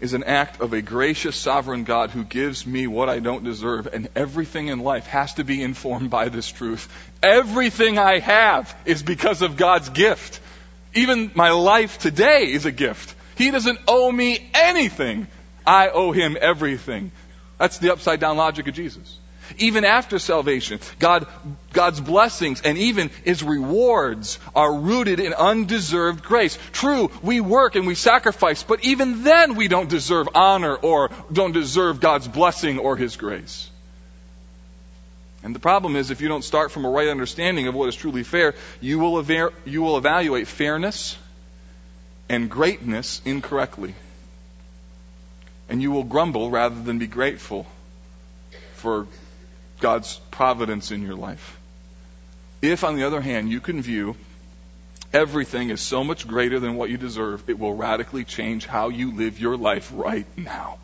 is 0.00 0.14
an 0.14 0.24
act 0.24 0.60
of 0.60 0.72
a 0.72 0.80
gracious 0.80 1.36
sovereign 1.36 1.84
God 1.84 2.10
who 2.10 2.24
gives 2.24 2.66
me 2.66 2.86
what 2.86 3.08
I 3.08 3.18
don't 3.18 3.44
deserve. 3.44 3.88
And 3.88 4.08
everything 4.14 4.68
in 4.68 4.78
life 4.78 5.06
has 5.08 5.34
to 5.34 5.44
be 5.44 5.62
informed 5.62 6.10
by 6.10 6.28
this 6.28 6.50
truth. 6.50 6.88
Everything 7.22 7.98
I 7.98 8.20
have 8.20 8.74
is 8.84 9.02
because 9.02 9.42
of 9.42 9.56
God's 9.56 9.88
gift. 9.88 10.40
Even 10.94 11.30
my 11.34 11.50
life 11.50 11.98
today 11.98 12.50
is 12.50 12.66
a 12.66 12.72
gift. 12.72 13.14
He 13.36 13.50
doesn't 13.50 13.78
owe 13.86 14.10
me 14.10 14.50
anything. 14.54 15.28
I 15.66 15.88
owe 15.90 16.12
him 16.12 16.36
everything. 16.40 17.12
That's 17.58 17.78
the 17.78 17.92
upside 17.92 18.20
down 18.20 18.36
logic 18.36 18.68
of 18.68 18.74
Jesus. 18.74 19.18
Even 19.56 19.84
after 19.84 20.18
salvation, 20.18 20.78
God, 20.98 21.26
God's 21.72 22.00
blessings 22.00 22.60
and 22.60 22.76
even 22.76 23.10
His 23.24 23.42
rewards 23.42 24.38
are 24.54 24.74
rooted 24.74 25.20
in 25.20 25.32
undeserved 25.32 26.22
grace. 26.22 26.58
True, 26.72 27.10
we 27.22 27.40
work 27.40 27.74
and 27.74 27.86
we 27.86 27.94
sacrifice, 27.94 28.62
but 28.62 28.84
even 28.84 29.22
then 29.24 29.54
we 29.54 29.68
don't 29.68 29.88
deserve 29.88 30.28
honor 30.34 30.74
or 30.74 31.10
don't 31.32 31.52
deserve 31.52 32.00
God's 32.00 32.28
blessing 32.28 32.78
or 32.78 32.96
His 32.96 33.16
grace. 33.16 33.70
And 35.48 35.54
the 35.54 35.60
problem 35.60 35.96
is, 35.96 36.10
if 36.10 36.20
you 36.20 36.28
don't 36.28 36.44
start 36.44 36.72
from 36.72 36.84
a 36.84 36.90
right 36.90 37.08
understanding 37.08 37.68
of 37.68 37.74
what 37.74 37.88
is 37.88 37.96
truly 37.96 38.22
fair, 38.22 38.54
you 38.82 38.98
will, 38.98 39.24
you 39.64 39.80
will 39.80 39.96
evaluate 39.96 40.46
fairness 40.46 41.16
and 42.28 42.50
greatness 42.50 43.22
incorrectly. 43.24 43.94
And 45.70 45.80
you 45.80 45.90
will 45.90 46.04
grumble 46.04 46.50
rather 46.50 46.78
than 46.78 46.98
be 46.98 47.06
grateful 47.06 47.66
for 48.74 49.06
God's 49.80 50.20
providence 50.30 50.90
in 50.90 51.00
your 51.00 51.16
life. 51.16 51.58
If, 52.60 52.84
on 52.84 52.96
the 52.96 53.04
other 53.04 53.22
hand, 53.22 53.48
you 53.48 53.60
can 53.60 53.80
view 53.80 54.16
everything 55.14 55.70
as 55.70 55.80
so 55.80 56.04
much 56.04 56.28
greater 56.28 56.60
than 56.60 56.74
what 56.74 56.90
you 56.90 56.98
deserve, 56.98 57.48
it 57.48 57.58
will 57.58 57.74
radically 57.74 58.24
change 58.24 58.66
how 58.66 58.90
you 58.90 59.12
live 59.12 59.40
your 59.40 59.56
life 59.56 59.90
right 59.94 60.26
now. 60.36 60.76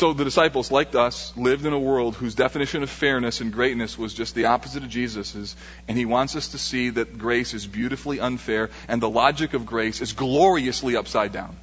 So 0.00 0.14
the 0.14 0.24
disciples, 0.24 0.70
like 0.70 0.94
us, 0.94 1.36
lived 1.36 1.66
in 1.66 1.74
a 1.74 1.78
world 1.78 2.14
whose 2.14 2.34
definition 2.34 2.82
of 2.82 2.88
fairness 2.88 3.42
and 3.42 3.52
greatness 3.52 3.98
was 3.98 4.14
just 4.14 4.34
the 4.34 4.46
opposite 4.46 4.82
of 4.82 4.88
Jesus's. 4.88 5.54
And 5.88 5.98
he 5.98 6.06
wants 6.06 6.36
us 6.36 6.48
to 6.52 6.58
see 6.58 6.88
that 6.88 7.18
grace 7.18 7.52
is 7.52 7.66
beautifully 7.66 8.18
unfair 8.18 8.70
and 8.88 9.02
the 9.02 9.10
logic 9.10 9.52
of 9.52 9.66
grace 9.66 10.00
is 10.00 10.14
gloriously 10.14 10.96
upside 10.96 11.34
down. 11.34 11.54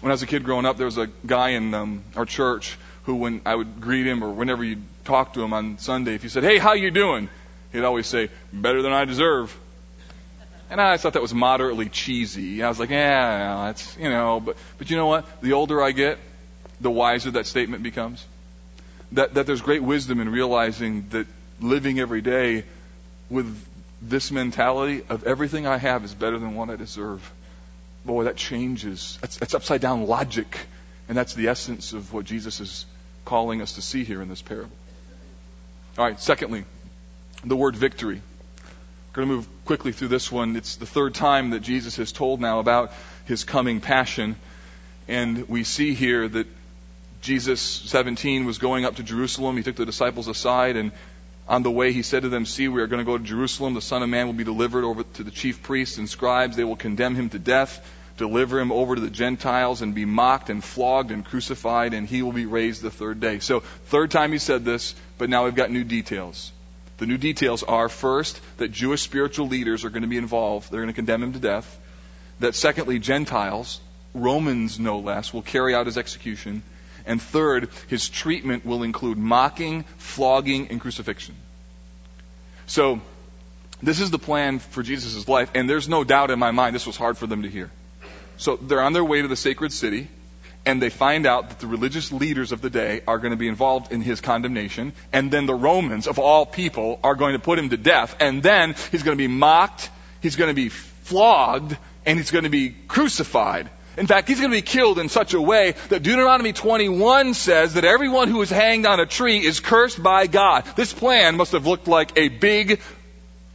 When 0.00 0.10
I 0.10 0.14
was 0.14 0.24
a 0.24 0.26
kid 0.26 0.42
growing 0.42 0.66
up, 0.66 0.76
there 0.76 0.86
was 0.86 0.98
a 0.98 1.06
guy 1.24 1.50
in 1.50 1.72
um, 1.72 2.02
our 2.16 2.26
church 2.26 2.76
who, 3.04 3.14
when 3.14 3.42
I 3.46 3.54
would 3.54 3.80
greet 3.80 4.08
him 4.08 4.24
or 4.24 4.32
whenever 4.32 4.64
you'd 4.64 4.82
talk 5.04 5.34
to 5.34 5.44
him 5.44 5.52
on 5.52 5.78
Sunday, 5.78 6.16
if 6.16 6.24
you 6.24 6.30
said, 6.30 6.42
"Hey, 6.42 6.58
how 6.58 6.72
you 6.72 6.90
doing?" 6.90 7.28
he'd 7.70 7.84
always 7.84 8.08
say, 8.08 8.28
"Better 8.52 8.82
than 8.82 8.92
I 8.92 9.04
deserve." 9.04 9.56
And 10.68 10.80
I 10.80 10.96
thought 10.96 11.12
that 11.12 11.22
was 11.22 11.32
moderately 11.32 11.88
cheesy. 11.88 12.64
I 12.64 12.68
was 12.68 12.80
like, 12.80 12.90
"Yeah, 12.90 13.66
that's 13.66 13.96
you 13.96 14.10
know," 14.10 14.40
but 14.40 14.56
but 14.78 14.90
you 14.90 14.96
know 14.96 15.06
what? 15.06 15.42
The 15.42 15.52
older 15.52 15.80
I 15.80 15.92
get, 15.92 16.18
the 16.80 16.90
wiser 16.90 17.32
that 17.32 17.46
statement 17.46 17.82
becomes. 17.82 18.24
That, 19.12 19.34
that 19.34 19.46
there's 19.46 19.60
great 19.60 19.82
wisdom 19.82 20.20
in 20.20 20.30
realizing 20.30 21.08
that 21.10 21.26
living 21.60 21.98
every 22.00 22.22
day 22.22 22.64
with 23.28 23.64
this 24.02 24.30
mentality 24.30 25.02
of 25.08 25.24
everything 25.24 25.66
I 25.66 25.76
have 25.76 26.04
is 26.04 26.14
better 26.14 26.38
than 26.38 26.54
what 26.54 26.70
I 26.70 26.76
deserve. 26.76 27.32
Boy, 28.04 28.24
that 28.24 28.36
changes. 28.36 29.18
That's, 29.20 29.36
that's 29.36 29.54
upside 29.54 29.80
down 29.80 30.06
logic. 30.06 30.58
And 31.08 31.18
that's 31.18 31.34
the 31.34 31.48
essence 31.48 31.92
of 31.92 32.12
what 32.12 32.24
Jesus 32.24 32.60
is 32.60 32.86
calling 33.24 33.60
us 33.62 33.74
to 33.74 33.82
see 33.82 34.04
here 34.04 34.22
in 34.22 34.28
this 34.28 34.42
parable. 34.42 34.70
All 35.98 36.04
right, 36.04 36.18
secondly, 36.20 36.64
the 37.44 37.56
word 37.56 37.76
victory. 37.76 38.22
We're 39.10 39.14
going 39.14 39.28
to 39.28 39.34
move 39.34 39.48
quickly 39.64 39.92
through 39.92 40.08
this 40.08 40.30
one. 40.30 40.54
It's 40.56 40.76
the 40.76 40.86
third 40.86 41.14
time 41.14 41.50
that 41.50 41.60
Jesus 41.60 41.96
has 41.96 42.12
told 42.12 42.40
now 42.40 42.60
about 42.60 42.92
his 43.26 43.44
coming 43.44 43.80
passion. 43.80 44.36
And 45.08 45.48
we 45.48 45.64
see 45.64 45.94
here 45.94 46.28
that 46.28 46.46
Jesus 47.20 47.60
17 47.60 48.46
was 48.46 48.58
going 48.58 48.84
up 48.84 48.96
to 48.96 49.02
Jerusalem. 49.02 49.56
He 49.56 49.62
took 49.62 49.76
the 49.76 49.86
disciples 49.86 50.28
aside 50.28 50.76
and 50.76 50.92
on 51.50 51.64
the 51.64 51.70
way 51.70 51.92
he 51.92 52.02
said 52.02 52.22
to 52.22 52.28
them, 52.28 52.46
See, 52.46 52.68
we 52.68 52.80
are 52.80 52.86
going 52.86 53.04
to 53.04 53.04
go 53.04 53.18
to 53.18 53.24
Jerusalem. 53.24 53.74
The 53.74 53.82
Son 53.82 54.04
of 54.04 54.08
Man 54.08 54.26
will 54.26 54.34
be 54.34 54.44
delivered 54.44 54.84
over 54.84 55.02
to 55.02 55.24
the 55.24 55.32
chief 55.32 55.62
priests 55.64 55.98
and 55.98 56.08
scribes. 56.08 56.56
They 56.56 56.64
will 56.64 56.76
condemn 56.76 57.16
him 57.16 57.28
to 57.30 57.40
death, 57.40 57.84
deliver 58.16 58.60
him 58.60 58.70
over 58.70 58.94
to 58.94 59.00
the 59.00 59.10
Gentiles, 59.10 59.82
and 59.82 59.92
be 59.92 60.04
mocked 60.04 60.48
and 60.48 60.62
flogged 60.62 61.10
and 61.10 61.24
crucified, 61.24 61.92
and 61.92 62.06
he 62.06 62.22
will 62.22 62.32
be 62.32 62.46
raised 62.46 62.82
the 62.82 62.90
third 62.90 63.18
day. 63.18 63.40
So, 63.40 63.60
third 63.86 64.12
time 64.12 64.30
he 64.30 64.38
said 64.38 64.64
this, 64.64 64.94
but 65.18 65.28
now 65.28 65.44
we've 65.44 65.54
got 65.56 65.72
new 65.72 65.82
details. 65.82 66.52
The 66.98 67.06
new 67.06 67.18
details 67.18 67.64
are 67.64 67.88
first, 67.88 68.40
that 68.58 68.70
Jewish 68.70 69.02
spiritual 69.02 69.48
leaders 69.48 69.84
are 69.84 69.90
going 69.90 70.02
to 70.02 70.08
be 70.08 70.18
involved. 70.18 70.70
They're 70.70 70.82
going 70.82 70.92
to 70.92 70.94
condemn 70.94 71.22
him 71.24 71.32
to 71.32 71.40
death. 71.40 71.80
That 72.38 72.54
secondly, 72.54 73.00
Gentiles, 73.00 73.80
Romans 74.14 74.78
no 74.78 75.00
less, 75.00 75.34
will 75.34 75.42
carry 75.42 75.74
out 75.74 75.86
his 75.86 75.98
execution. 75.98 76.62
And 77.06 77.20
third, 77.20 77.68
his 77.88 78.08
treatment 78.08 78.64
will 78.64 78.82
include 78.82 79.18
mocking, 79.18 79.84
flogging, 79.98 80.68
and 80.68 80.80
crucifixion. 80.80 81.34
So, 82.66 83.00
this 83.82 84.00
is 84.00 84.10
the 84.10 84.18
plan 84.18 84.58
for 84.58 84.82
Jesus' 84.82 85.26
life, 85.26 85.50
and 85.54 85.68
there's 85.68 85.88
no 85.88 86.04
doubt 86.04 86.30
in 86.30 86.38
my 86.38 86.50
mind 86.50 86.74
this 86.74 86.86
was 86.86 86.96
hard 86.96 87.16
for 87.16 87.26
them 87.26 87.42
to 87.42 87.48
hear. 87.48 87.70
So, 88.36 88.56
they're 88.56 88.82
on 88.82 88.92
their 88.92 89.04
way 89.04 89.22
to 89.22 89.28
the 89.28 89.36
sacred 89.36 89.72
city, 89.72 90.08
and 90.66 90.80
they 90.80 90.90
find 90.90 91.26
out 91.26 91.48
that 91.48 91.58
the 91.60 91.66
religious 91.66 92.12
leaders 92.12 92.52
of 92.52 92.60
the 92.60 92.70
day 92.70 93.02
are 93.06 93.18
going 93.18 93.30
to 93.30 93.36
be 93.36 93.48
involved 93.48 93.92
in 93.92 94.02
his 94.02 94.20
condemnation, 94.20 94.92
and 95.12 95.30
then 95.30 95.46
the 95.46 95.54
Romans, 95.54 96.06
of 96.06 96.18
all 96.18 96.44
people, 96.44 97.00
are 97.02 97.14
going 97.14 97.32
to 97.32 97.38
put 97.38 97.58
him 97.58 97.70
to 97.70 97.76
death, 97.76 98.16
and 98.20 98.42
then 98.42 98.74
he's 98.90 99.02
going 99.02 99.16
to 99.16 99.22
be 99.22 99.28
mocked, 99.28 99.90
he's 100.20 100.36
going 100.36 100.50
to 100.50 100.54
be 100.54 100.68
flogged, 100.68 101.76
and 102.04 102.18
he's 102.18 102.30
going 102.30 102.44
to 102.44 102.50
be 102.50 102.70
crucified. 102.70 103.70
In 104.00 104.06
fact, 104.06 104.28
he's 104.28 104.38
going 104.38 104.50
to 104.50 104.56
be 104.56 104.62
killed 104.62 104.98
in 104.98 105.10
such 105.10 105.34
a 105.34 105.40
way 105.40 105.74
that 105.90 106.02
Deuteronomy 106.02 106.54
21 106.54 107.34
says 107.34 107.74
that 107.74 107.84
everyone 107.84 108.28
who 108.28 108.40
is 108.40 108.48
hanged 108.48 108.86
on 108.86 108.98
a 108.98 109.04
tree 109.04 109.44
is 109.44 109.60
cursed 109.60 110.02
by 110.02 110.26
God. 110.26 110.64
This 110.74 110.90
plan 110.90 111.36
must 111.36 111.52
have 111.52 111.66
looked 111.66 111.86
like 111.86 112.16
a 112.16 112.28
big 112.28 112.80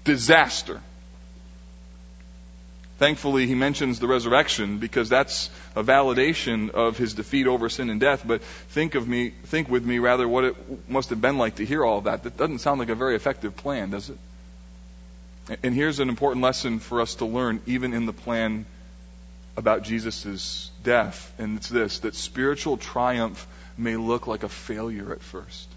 disaster. 0.03 0.81
Thankfully, 2.99 3.47
he 3.47 3.55
mentions 3.55 3.99
the 3.99 4.05
resurrection 4.05 4.77
because 4.77 5.09
that's 5.09 5.49
a 5.75 5.83
validation 5.83 6.69
of 6.69 6.95
his 6.95 7.15
defeat 7.15 7.47
over 7.47 7.67
sin 7.67 7.89
and 7.89 7.99
death. 7.99 8.21
But 8.23 8.43
think 8.43 8.93
of 8.93 9.07
me, 9.07 9.31
think 9.45 9.67
with 9.67 9.83
me 9.83 9.97
rather 9.97 10.27
what 10.27 10.43
it 10.43 10.55
must 10.87 11.09
have 11.09 11.19
been 11.19 11.39
like 11.39 11.55
to 11.55 11.65
hear 11.65 11.83
all 11.83 11.97
of 11.97 12.03
that. 12.03 12.21
That 12.21 12.37
doesn't 12.37 12.59
sound 12.59 12.79
like 12.79 12.89
a 12.89 12.95
very 12.95 13.15
effective 13.15 13.57
plan, 13.57 13.89
does 13.89 14.11
it? 14.11 14.19
And 15.63 15.73
here's 15.73 15.99
an 15.99 16.07
important 16.07 16.43
lesson 16.43 16.77
for 16.77 17.01
us 17.01 17.15
to 17.15 17.25
learn, 17.25 17.63
even 17.65 17.95
in 17.95 18.05
the 18.05 18.13
plan 18.13 18.67
about 19.57 19.83
Jesus' 19.83 20.71
death, 20.83 21.33
and 21.37 21.57
it's 21.57 21.69
this 21.69 21.99
that 21.99 22.15
spiritual 22.15 22.77
triumph 22.77 23.47
may 23.77 23.95
look 23.95 24.27
like 24.27 24.43
a 24.43 24.49
failure 24.49 25.11
at 25.11 25.21
first. 25.21 25.67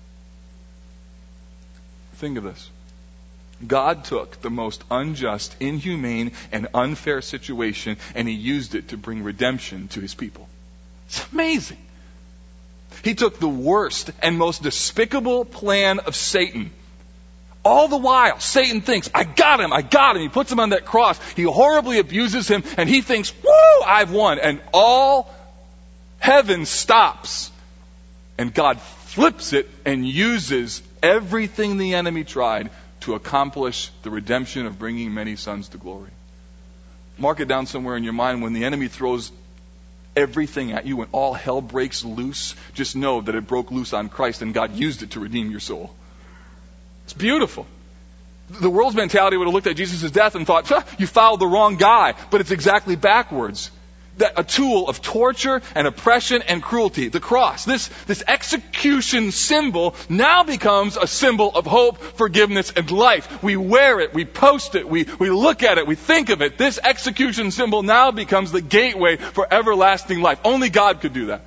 Think 2.16 2.38
of 2.38 2.44
this. 2.44 2.70
God 3.66 4.04
took 4.04 4.40
the 4.40 4.50
most 4.50 4.84
unjust, 4.90 5.56
inhumane, 5.58 6.32
and 6.52 6.68
unfair 6.74 7.22
situation 7.22 7.96
and 8.14 8.28
he 8.28 8.34
used 8.34 8.74
it 8.74 8.88
to 8.88 8.96
bring 8.96 9.24
redemption 9.24 9.88
to 9.88 10.00
his 10.00 10.14
people. 10.14 10.48
It's 11.06 11.32
amazing. 11.32 11.78
He 13.02 13.14
took 13.14 13.38
the 13.38 13.48
worst 13.48 14.10
and 14.22 14.38
most 14.38 14.62
despicable 14.62 15.44
plan 15.44 15.98
of 16.00 16.14
Satan 16.14 16.70
all 17.68 17.88
the 17.88 17.98
while, 17.98 18.40
Satan 18.40 18.81
thinks, 18.81 19.11
I 19.14 19.24
got 19.24 19.61
him, 19.61 19.72
I 19.72 19.83
got 19.83 20.16
him. 20.16 20.22
He 20.22 20.28
puts 20.28 20.50
him 20.50 20.59
on 20.59 20.70
that 20.70 20.87
cross. 20.87 21.20
He 21.35 21.42
horribly 21.42 21.98
abuses 21.98 22.48
him, 22.48 22.64
and 22.76 22.88
he 22.88 23.02
thinks, 23.02 23.33
woo, 23.44 23.85
I've 23.87 24.11
won. 24.11 24.38
And 24.38 24.61
all 24.72 25.33
heaven 26.18 26.64
stops. 26.64 27.52
And 28.38 28.54
God 28.54 28.81
flips 28.81 29.52
it 29.52 29.68
and 29.85 30.07
uses 30.07 30.83
everything 31.02 31.76
the 31.76 31.94
enemy 31.94 32.24
tried 32.24 32.70
to 33.00 33.14
accomplish 33.14 33.90
the 34.02 34.11
redemption 34.11 34.66
of 34.66 34.78
bringing 34.78 35.12
many 35.12 35.37
sons 35.37 35.68
to 35.68 35.78
glory. 35.78 36.11
Mark 37.18 37.40
it 37.40 37.48
down 37.48 37.66
somewhere 37.66 37.96
in 37.96 38.04
your 38.04 38.12
mind 38.12 38.42
when 38.42 38.52
the 38.52 38.64
enemy 38.64 38.88
throws 38.88 39.31
everything 40.16 40.72
at 40.72 40.87
you, 40.87 40.96
when 40.96 41.09
all 41.12 41.35
hell 41.35 41.61
breaks 41.61 42.04
loose, 42.04 42.54
just 42.74 42.96
know 42.96 43.20
that 43.20 43.35
it 43.35 43.46
broke 43.46 43.70
loose 43.70 43.92
on 43.92 44.09
Christ 44.09 44.40
and 44.42 44.54
God 44.54 44.74
used 44.74 45.02
it 45.02 45.12
to 45.12 45.20
redeem 45.20 45.50
your 45.50 45.61
soul. 45.61 45.94
It's 47.08 47.14
beautiful. 47.14 47.64
The 48.50 48.68
world's 48.68 48.94
mentality 48.94 49.38
would 49.38 49.46
have 49.46 49.54
looked 49.54 49.66
at 49.66 49.76
Jesus' 49.76 50.10
death 50.10 50.34
and 50.34 50.46
thought, 50.46 50.70
you 50.98 51.06
followed 51.06 51.40
the 51.40 51.46
wrong 51.46 51.76
guy. 51.78 52.12
But 52.30 52.42
it's 52.42 52.50
exactly 52.50 52.96
backwards 52.96 53.70
That 54.18 54.34
a 54.36 54.44
tool 54.44 54.90
of 54.90 55.00
torture 55.00 55.62
and 55.74 55.86
oppression 55.86 56.42
and 56.42 56.62
cruelty. 56.62 57.08
The 57.08 57.18
cross, 57.18 57.64
this, 57.64 57.88
this 58.06 58.22
execution 58.28 59.30
symbol 59.30 59.94
now 60.10 60.42
becomes 60.42 60.98
a 60.98 61.06
symbol 61.06 61.50
of 61.54 61.64
hope, 61.64 61.96
forgiveness, 61.96 62.74
and 62.76 62.90
life. 62.90 63.42
We 63.42 63.56
wear 63.56 64.00
it, 64.00 64.12
we 64.12 64.26
post 64.26 64.74
it, 64.74 64.86
we, 64.86 65.06
we 65.18 65.30
look 65.30 65.62
at 65.62 65.78
it, 65.78 65.86
we 65.86 65.94
think 65.94 66.28
of 66.28 66.42
it. 66.42 66.58
This 66.58 66.78
execution 66.84 67.52
symbol 67.52 67.82
now 67.82 68.10
becomes 68.10 68.52
the 68.52 68.60
gateway 68.60 69.16
for 69.16 69.48
everlasting 69.50 70.20
life. 70.20 70.40
Only 70.44 70.68
God 70.68 71.00
could 71.00 71.14
do 71.14 71.26
that. 71.28 71.40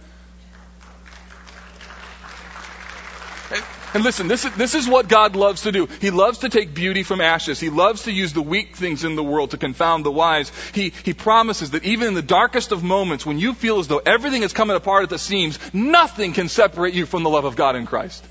And 3.93 4.03
listen, 4.03 4.29
this 4.29 4.45
is, 4.45 4.55
this 4.55 4.73
is 4.73 4.87
what 4.87 5.09
God 5.09 5.35
loves 5.35 5.63
to 5.63 5.71
do. 5.71 5.87
He 5.99 6.11
loves 6.11 6.39
to 6.39 6.49
take 6.49 6.73
beauty 6.73 7.03
from 7.03 7.19
ashes. 7.19 7.59
He 7.59 7.69
loves 7.69 8.03
to 8.03 8.11
use 8.11 8.31
the 8.31 8.41
weak 8.41 8.77
things 8.77 9.03
in 9.03 9.15
the 9.15 9.23
world 9.23 9.51
to 9.51 9.57
confound 9.57 10.05
the 10.05 10.11
wise. 10.11 10.51
He, 10.73 10.93
he 11.03 11.13
promises 11.13 11.71
that 11.71 11.83
even 11.83 12.07
in 12.07 12.13
the 12.13 12.21
darkest 12.21 12.71
of 12.71 12.83
moments, 12.83 13.25
when 13.25 13.37
you 13.37 13.53
feel 13.53 13.79
as 13.79 13.89
though 13.89 14.01
everything 14.05 14.43
is 14.43 14.53
coming 14.53 14.77
apart 14.77 15.03
at 15.03 15.09
the 15.09 15.19
seams, 15.19 15.59
nothing 15.73 16.31
can 16.31 16.47
separate 16.47 16.93
you 16.93 17.05
from 17.05 17.23
the 17.23 17.29
love 17.29 17.43
of 17.43 17.57
God 17.57 17.75
in 17.75 17.85
Christ. 17.85 18.25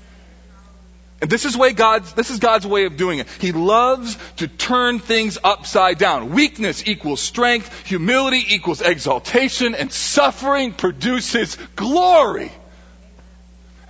And 1.21 1.29
this 1.29 1.45
is 1.45 1.55
way 1.55 1.73
God's, 1.73 2.11
this 2.13 2.31
is 2.31 2.39
God's 2.39 2.65
way 2.65 2.85
of 2.85 2.97
doing 2.97 3.19
it. 3.19 3.27
He 3.39 3.51
loves 3.51 4.17
to 4.37 4.47
turn 4.47 4.97
things 4.97 5.37
upside 5.43 5.99
down. 5.99 6.31
Weakness 6.31 6.87
equals 6.87 7.21
strength, 7.21 7.85
humility 7.85 8.43
equals 8.55 8.81
exaltation, 8.81 9.75
and 9.75 9.91
suffering 9.91 10.73
produces 10.73 11.59
glory. 11.75 12.51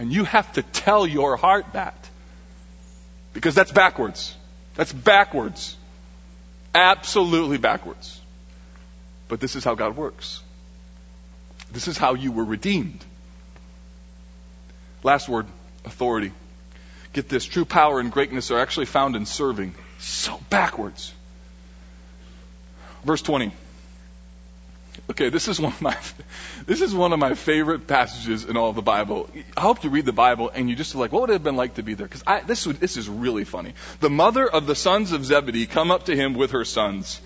And 0.01 0.11
you 0.11 0.23
have 0.23 0.51
to 0.53 0.63
tell 0.63 1.05
your 1.05 1.35
heart 1.37 1.73
that. 1.73 2.09
Because 3.33 3.53
that's 3.53 3.71
backwards. 3.71 4.35
That's 4.73 4.91
backwards. 4.91 5.77
Absolutely 6.73 7.59
backwards. 7.59 8.19
But 9.27 9.39
this 9.39 9.55
is 9.55 9.63
how 9.63 9.75
God 9.75 9.95
works. 9.95 10.41
This 11.71 11.87
is 11.87 11.99
how 11.99 12.15
you 12.15 12.31
were 12.31 12.43
redeemed. 12.43 13.05
Last 15.03 15.29
word 15.29 15.45
authority. 15.85 16.31
Get 17.13 17.29
this 17.29 17.45
true 17.45 17.65
power 17.65 17.99
and 17.99 18.11
greatness 18.11 18.49
are 18.49 18.57
actually 18.57 18.87
found 18.87 19.15
in 19.15 19.27
serving. 19.27 19.75
So 19.99 20.39
backwards. 20.49 21.13
Verse 23.03 23.21
20. 23.21 23.51
Okay, 25.09 25.29
this 25.29 25.47
is 25.47 25.59
one 25.59 25.73
of 25.73 25.81
my 25.81 25.97
this 26.65 26.81
is 26.81 26.93
one 26.93 27.13
of 27.13 27.19
my 27.19 27.33
favorite 27.33 27.87
passages 27.87 28.45
in 28.45 28.57
all 28.57 28.69
of 28.69 28.75
the 28.75 28.81
Bible. 28.81 29.29
I 29.55 29.61
hope 29.61 29.83
you 29.83 29.89
read 29.89 30.05
the 30.05 30.13
Bible 30.13 30.49
and 30.53 30.69
you 30.69 30.75
just 30.75 30.95
like, 30.95 31.11
what 31.11 31.21
would 31.21 31.29
it 31.29 31.33
have 31.33 31.43
been 31.43 31.55
like 31.55 31.75
to 31.75 31.83
be 31.83 31.93
there? 31.93 32.07
Because 32.07 32.23
this 32.45 32.67
would, 32.67 32.79
this 32.79 32.97
is 32.97 33.09
really 33.09 33.43
funny. 33.43 33.73
The 33.99 34.09
mother 34.09 34.47
of 34.47 34.67
the 34.67 34.75
sons 34.75 35.11
of 35.11 35.25
Zebedee 35.25 35.65
come 35.65 35.91
up 35.91 36.05
to 36.05 36.15
him 36.15 36.33
with 36.33 36.51
her 36.51 36.65
sons, 36.65 37.21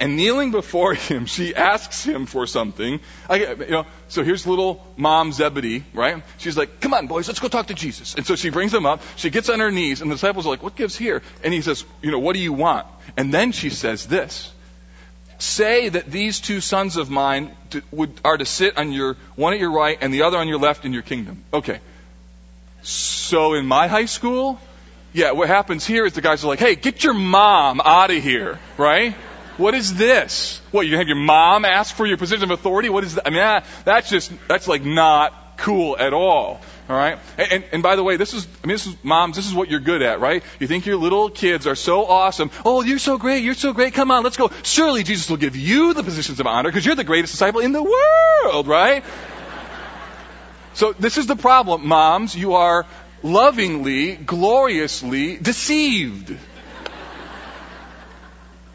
and 0.00 0.16
kneeling 0.16 0.52
before 0.52 0.94
him, 1.08 1.26
she 1.26 1.54
asks 1.54 2.04
him 2.04 2.26
for 2.26 2.46
something. 2.46 3.00
I, 3.28 3.36
you 3.36 3.70
know, 3.70 3.86
so 4.08 4.22
here's 4.22 4.46
little 4.46 4.86
mom 4.96 5.32
Zebedee, 5.32 5.84
right? 5.92 6.22
She's 6.38 6.56
like, 6.56 6.80
"Come 6.80 6.94
on, 6.94 7.08
boys, 7.08 7.28
let's 7.28 7.40
go 7.40 7.48
talk 7.48 7.66
to 7.66 7.74
Jesus." 7.74 8.14
And 8.14 8.26
so 8.26 8.36
she 8.36 8.50
brings 8.50 8.72
them 8.72 8.86
up. 8.86 9.02
She 9.16 9.30
gets 9.30 9.48
on 9.48 9.60
her 9.60 9.70
knees, 9.70 10.00
and 10.00 10.10
the 10.10 10.14
disciples 10.14 10.46
are 10.46 10.50
like, 10.50 10.62
"What 10.62 10.76
gives 10.76 10.96
here?" 10.96 11.22
And 11.42 11.52
he 11.52 11.62
says, 11.62 11.84
"You 12.00 12.10
know, 12.10 12.20
what 12.20 12.34
do 12.34 12.40
you 12.40 12.52
want?" 12.52 12.86
And 13.16 13.34
then 13.34 13.52
she 13.52 13.70
says 13.70 14.06
this 14.06 14.52
say 15.38 15.88
that 15.88 16.06
these 16.06 16.40
two 16.40 16.60
sons 16.60 16.96
of 16.96 17.10
mine 17.10 17.50
to, 17.70 17.82
would, 17.90 18.20
are 18.24 18.36
to 18.36 18.44
sit 18.44 18.76
on 18.76 18.92
your 18.92 19.16
one 19.36 19.54
at 19.54 19.60
your 19.60 19.70
right 19.70 19.98
and 20.00 20.12
the 20.12 20.22
other 20.22 20.38
on 20.38 20.48
your 20.48 20.58
left 20.58 20.84
in 20.84 20.92
your 20.92 21.02
kingdom. 21.02 21.44
Okay. 21.52 21.80
So 22.82 23.54
in 23.54 23.66
my 23.66 23.86
high 23.86 24.06
school, 24.06 24.60
yeah, 25.12 25.32
what 25.32 25.48
happens 25.48 25.86
here 25.86 26.06
is 26.06 26.12
the 26.12 26.20
guys 26.20 26.44
are 26.44 26.48
like, 26.48 26.58
"Hey, 26.58 26.74
get 26.74 27.02
your 27.02 27.14
mom 27.14 27.80
out 27.84 28.10
of 28.10 28.22
here," 28.22 28.58
right? 28.76 29.14
What 29.56 29.74
is 29.74 29.94
this? 29.94 30.60
What 30.70 30.86
you 30.86 30.96
have 30.96 31.08
your 31.08 31.16
mom 31.16 31.64
ask 31.64 31.94
for 31.94 32.06
your 32.06 32.16
position 32.16 32.44
of 32.44 32.50
authority? 32.52 32.88
What 32.88 33.02
is 33.04 33.16
that? 33.16 33.26
I 33.26 33.30
mean, 33.30 33.40
that, 33.40 33.64
that's 33.84 34.08
just 34.08 34.32
that's 34.46 34.68
like 34.68 34.84
not 34.84 35.56
cool 35.56 35.98
at 35.98 36.12
all. 36.12 36.60
All 36.88 36.96
right. 36.96 37.18
And, 37.36 37.52
and, 37.52 37.64
and, 37.72 37.82
by 37.82 37.96
the 37.96 38.02
way, 38.02 38.16
this 38.16 38.32
is, 38.32 38.46
I 38.64 38.66
mean, 38.66 38.74
this 38.74 38.86
is, 38.86 38.96
moms, 39.02 39.36
this 39.36 39.46
is 39.46 39.52
what 39.52 39.70
you're 39.70 39.80
good 39.80 40.00
at, 40.00 40.20
right? 40.20 40.42
You 40.58 40.66
think 40.66 40.86
your 40.86 40.96
little 40.96 41.28
kids 41.28 41.66
are 41.66 41.74
so 41.74 42.06
awesome. 42.06 42.50
Oh, 42.64 42.80
you're 42.80 42.98
so 42.98 43.18
great. 43.18 43.44
You're 43.44 43.52
so 43.52 43.74
great. 43.74 43.92
Come 43.92 44.10
on, 44.10 44.24
let's 44.24 44.38
go. 44.38 44.50
Surely 44.62 45.02
Jesus 45.02 45.28
will 45.28 45.36
give 45.36 45.54
you 45.54 45.92
the 45.92 46.02
positions 46.02 46.40
of 46.40 46.46
honor 46.46 46.70
because 46.70 46.86
you're 46.86 46.94
the 46.94 47.04
greatest 47.04 47.34
disciple 47.34 47.60
in 47.60 47.72
the 47.72 47.82
world, 47.82 48.66
right? 48.66 49.04
so 50.72 50.94
this 50.94 51.18
is 51.18 51.26
the 51.26 51.36
problem, 51.36 51.86
moms. 51.86 52.34
You 52.34 52.54
are 52.54 52.86
lovingly, 53.22 54.16
gloriously 54.16 55.36
deceived. 55.36 56.34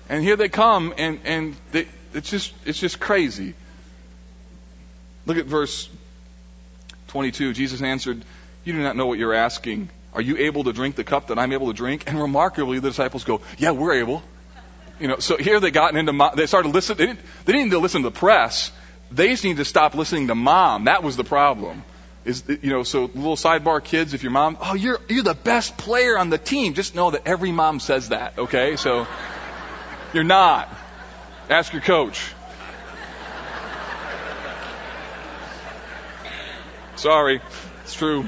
and 0.08 0.24
here 0.24 0.36
they 0.36 0.50
come, 0.50 0.94
and, 1.00 1.20
and 1.26 1.56
they, 1.72 1.88
it's 2.14 2.30
just, 2.30 2.54
it's 2.64 2.80
just 2.80 3.00
crazy. 3.00 3.56
Look 5.26 5.38
at 5.38 5.46
verse 5.48 5.90
22, 7.14 7.54
Jesus 7.54 7.84
answered, 7.84 8.26
You 8.64 8.74
do 8.74 8.82
not 8.82 8.96
know 8.96 9.06
what 9.06 9.20
you're 9.20 9.36
asking. 9.36 9.90
Are 10.14 10.22
you 10.22 10.38
able 10.38 10.64
to 10.64 10.74
drink 10.74 10.96
the 10.96 11.04
cup 11.04 11.28
that 11.28 11.38
I'm 11.38 11.54
able 11.54 11.68
to 11.68 11.74
drink? 11.74 12.06
And 12.08 12.20
remarkably, 12.20 12.80
the 12.80 12.90
disciples 12.90 13.24
go, 13.24 13.42
Yeah, 13.60 13.70
we're 13.70 13.94
able. 13.94 14.24
You 15.00 15.10
know, 15.10 15.20
so 15.20 15.38
here 15.38 15.60
they 15.60 15.70
gotten 15.70 16.00
into, 16.00 16.32
they 16.36 16.48
started 16.48 16.74
listening, 16.74 16.98
they 16.98 17.06
didn't, 17.06 17.20
they 17.46 17.54
didn't 17.54 17.66
need 17.66 17.76
to 17.76 17.80
listen 17.80 18.02
to 18.02 18.10
the 18.10 18.16
press. 18.16 18.72
They 19.12 19.28
just 19.28 19.44
need 19.44 19.58
to 19.58 19.66
stop 19.66 19.94
listening 19.94 20.28
to 20.30 20.36
mom. 20.36 20.86
That 20.86 21.04
was 21.04 21.16
the 21.16 21.24
problem. 21.24 21.84
Is, 22.26 22.44
you 22.48 22.72
know, 22.72 22.82
so 22.82 23.04
little 23.04 23.36
sidebar 23.36 23.84
kids, 23.84 24.16
if 24.16 24.24
your 24.24 24.32
mom, 24.32 24.58
oh, 24.60 24.74
you're, 24.74 25.00
you're 25.08 25.22
the 25.22 25.36
best 25.36 25.78
player 25.78 26.18
on 26.18 26.32
the 26.32 26.40
team, 26.40 26.74
just 26.74 26.96
know 26.96 27.12
that 27.12 27.28
every 27.28 27.52
mom 27.52 27.80
says 27.80 28.10
that, 28.10 28.40
okay? 28.40 28.76
So, 28.76 29.06
you're 30.14 30.24
not. 30.24 30.68
Ask 31.48 31.74
your 31.74 31.84
coach. 31.84 32.34
Sorry, 37.04 37.42
it's 37.84 37.96
true. 37.96 38.26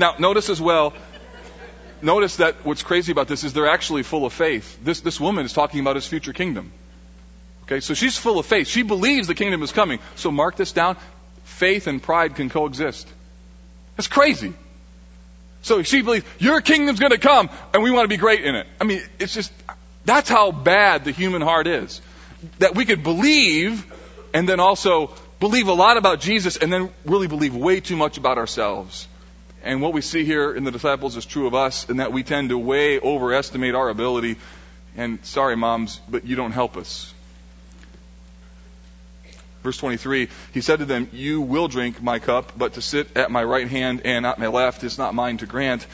Now, 0.00 0.16
notice 0.18 0.48
as 0.50 0.60
well, 0.60 0.94
notice 2.02 2.38
that 2.38 2.64
what's 2.64 2.82
crazy 2.82 3.12
about 3.12 3.28
this 3.28 3.44
is 3.44 3.52
they're 3.52 3.70
actually 3.70 4.02
full 4.02 4.26
of 4.26 4.32
faith. 4.32 4.80
This, 4.82 5.00
this 5.02 5.20
woman 5.20 5.46
is 5.46 5.52
talking 5.52 5.78
about 5.78 5.94
his 5.94 6.08
future 6.08 6.32
kingdom. 6.32 6.72
Okay, 7.62 7.78
so 7.78 7.94
she's 7.94 8.16
full 8.18 8.40
of 8.40 8.46
faith. 8.46 8.66
She 8.66 8.82
believes 8.82 9.28
the 9.28 9.36
kingdom 9.36 9.62
is 9.62 9.70
coming. 9.70 10.00
So 10.16 10.32
mark 10.32 10.56
this 10.56 10.72
down. 10.72 10.96
Faith 11.44 11.86
and 11.86 12.02
pride 12.02 12.34
can 12.34 12.50
coexist. 12.50 13.06
That's 13.96 14.08
crazy. 14.08 14.52
So 15.62 15.84
she 15.84 16.02
believes 16.02 16.24
your 16.40 16.60
kingdom's 16.60 16.98
going 16.98 17.12
to 17.12 17.18
come 17.18 17.48
and 17.72 17.84
we 17.84 17.92
want 17.92 18.06
to 18.06 18.08
be 18.08 18.16
great 18.16 18.44
in 18.44 18.56
it. 18.56 18.66
I 18.80 18.84
mean, 18.84 19.02
it's 19.20 19.34
just, 19.34 19.52
that's 20.04 20.28
how 20.28 20.50
bad 20.50 21.04
the 21.04 21.12
human 21.12 21.42
heart 21.42 21.68
is. 21.68 22.02
That 22.58 22.74
we 22.74 22.86
could 22.86 23.04
believe 23.04 23.86
and 24.34 24.48
then 24.48 24.58
also 24.58 25.14
believe 25.40 25.68
a 25.68 25.72
lot 25.72 25.96
about 25.96 26.20
Jesus 26.20 26.58
and 26.58 26.72
then 26.72 26.90
really 27.04 27.26
believe 27.26 27.56
way 27.56 27.80
too 27.80 27.96
much 27.96 28.18
about 28.18 28.38
ourselves. 28.38 29.08
And 29.62 29.82
what 29.82 29.92
we 29.92 30.02
see 30.02 30.24
here 30.24 30.54
in 30.54 30.64
the 30.64 30.70
disciples 30.70 31.16
is 31.16 31.26
true 31.26 31.46
of 31.46 31.54
us 31.54 31.88
in 31.88 31.96
that 31.96 32.12
we 32.12 32.22
tend 32.22 32.50
to 32.50 32.58
way 32.58 33.00
overestimate 33.00 33.74
our 33.74 33.88
ability. 33.88 34.36
And 34.96 35.24
sorry, 35.24 35.56
moms, 35.56 36.00
but 36.08 36.26
you 36.26 36.36
don't 36.36 36.52
help 36.52 36.76
us. 36.76 37.12
Verse 39.62 39.76
23, 39.76 40.28
he 40.54 40.62
said 40.62 40.78
to 40.78 40.86
them, 40.86 41.08
You 41.12 41.42
will 41.42 41.68
drink 41.68 42.02
my 42.02 42.18
cup, 42.18 42.52
but 42.56 42.74
to 42.74 42.82
sit 42.82 43.14
at 43.16 43.30
my 43.30 43.44
right 43.44 43.68
hand 43.68 44.02
and 44.06 44.24
at 44.24 44.38
my 44.38 44.46
left 44.46 44.84
is 44.84 44.96
not 44.96 45.14
mine 45.14 45.36
to 45.38 45.46
grant, 45.46 45.86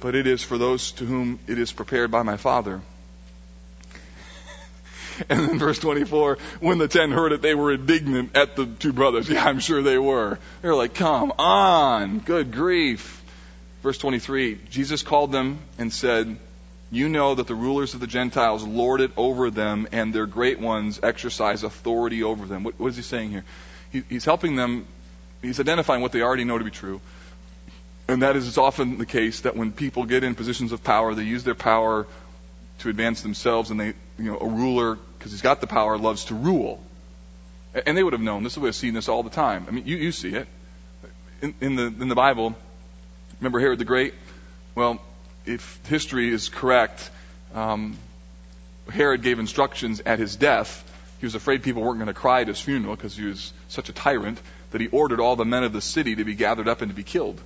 but 0.00 0.14
it 0.14 0.26
is 0.26 0.42
for 0.42 0.56
those 0.56 0.92
to 0.92 1.04
whom 1.04 1.38
it 1.46 1.58
is 1.58 1.72
prepared 1.72 2.10
by 2.10 2.22
my 2.22 2.38
Father. 2.38 2.80
And 5.28 5.48
then 5.48 5.58
verse 5.58 5.78
24, 5.78 6.38
when 6.60 6.78
the 6.78 6.88
ten 6.88 7.10
heard 7.10 7.32
it, 7.32 7.42
they 7.42 7.54
were 7.54 7.72
indignant 7.72 8.36
at 8.36 8.56
the 8.56 8.66
two 8.66 8.92
brothers. 8.92 9.28
Yeah, 9.34 9.44
I'm 9.44 9.60
sure 9.60 9.82
they 9.82 9.98
were. 9.98 10.38
They 10.62 10.68
were 10.68 10.74
like, 10.74 10.94
come 10.94 11.32
on, 11.38 12.20
good 12.20 12.52
grief. 12.52 13.22
Verse 13.82 13.98
23, 13.98 14.60
Jesus 14.70 15.02
called 15.02 15.32
them 15.32 15.58
and 15.78 15.92
said, 15.92 16.36
You 16.90 17.08
know 17.08 17.34
that 17.34 17.46
the 17.46 17.54
rulers 17.54 17.94
of 17.94 18.00
the 18.00 18.06
Gentiles 18.06 18.64
lord 18.64 19.00
it 19.00 19.10
over 19.16 19.50
them, 19.50 19.88
and 19.92 20.14
their 20.14 20.26
great 20.26 20.58
ones 20.58 21.00
exercise 21.02 21.64
authority 21.64 22.22
over 22.22 22.46
them. 22.46 22.62
what, 22.64 22.78
what 22.78 22.88
is 22.88 22.96
he 22.96 23.02
saying 23.02 23.30
here? 23.30 23.44
He, 23.92 24.02
he's 24.08 24.24
helping 24.24 24.56
them, 24.56 24.86
he's 25.42 25.60
identifying 25.60 26.00
what 26.00 26.12
they 26.12 26.22
already 26.22 26.44
know 26.44 26.56
to 26.56 26.64
be 26.64 26.70
true. 26.70 27.00
And 28.06 28.22
that 28.22 28.36
is, 28.36 28.46
it's 28.46 28.58
often 28.58 28.98
the 28.98 29.06
case 29.06 29.40
that 29.42 29.56
when 29.56 29.72
people 29.72 30.04
get 30.04 30.24
in 30.24 30.34
positions 30.34 30.72
of 30.72 30.84
power, 30.84 31.14
they 31.14 31.22
use 31.24 31.44
their 31.44 31.54
power 31.54 32.06
to 32.78 32.88
advance 32.88 33.22
themselves, 33.22 33.70
and 33.70 33.80
they, 33.80 33.94
you 34.18 34.32
know, 34.32 34.38
a 34.38 34.48
ruler, 34.48 34.96
because 35.18 35.32
he's 35.32 35.42
got 35.42 35.60
the 35.60 35.66
power, 35.66 35.96
loves 35.98 36.26
to 36.26 36.34
rule. 36.34 36.82
And 37.86 37.96
they 37.96 38.02
would 38.02 38.12
have 38.12 38.22
known 38.22 38.44
this. 38.44 38.54
They 38.54 38.60
would 38.60 38.68
have 38.68 38.74
seen 38.76 38.94
this 38.94 39.08
all 39.08 39.22
the 39.22 39.30
time. 39.30 39.66
I 39.68 39.72
mean, 39.72 39.86
you, 39.86 39.96
you 39.96 40.12
see 40.12 40.34
it. 40.34 40.46
in, 41.42 41.54
in, 41.60 41.76
the, 41.76 41.86
in 41.86 42.08
the 42.08 42.14
Bible, 42.14 42.54
remember 43.40 43.58
Herod 43.58 43.78
the 43.78 43.84
Great? 43.84 44.14
Well, 44.74 45.00
if 45.46 45.80
history 45.86 46.32
is 46.32 46.48
correct, 46.48 47.10
um, 47.54 47.96
Herod 48.90 49.22
gave 49.22 49.38
instructions 49.38 50.00
at 50.04 50.18
his 50.18 50.36
death. 50.36 50.82
He 51.20 51.26
was 51.26 51.34
afraid 51.34 51.62
people 51.62 51.82
weren't 51.82 51.98
going 51.98 52.06
to 52.08 52.14
cry 52.14 52.42
at 52.42 52.48
his 52.48 52.60
funeral 52.60 52.96
because 52.96 53.16
he 53.16 53.24
was 53.24 53.52
such 53.68 53.88
a 53.88 53.92
tyrant 53.92 54.40
that 54.70 54.80
he 54.80 54.88
ordered 54.88 55.20
all 55.20 55.36
the 55.36 55.44
men 55.44 55.64
of 55.64 55.72
the 55.72 55.80
city 55.80 56.16
to 56.16 56.24
be 56.24 56.34
gathered 56.34 56.68
up 56.68 56.82
and 56.82 56.90
to 56.90 56.94
be 56.94 57.04
killed. 57.04 57.40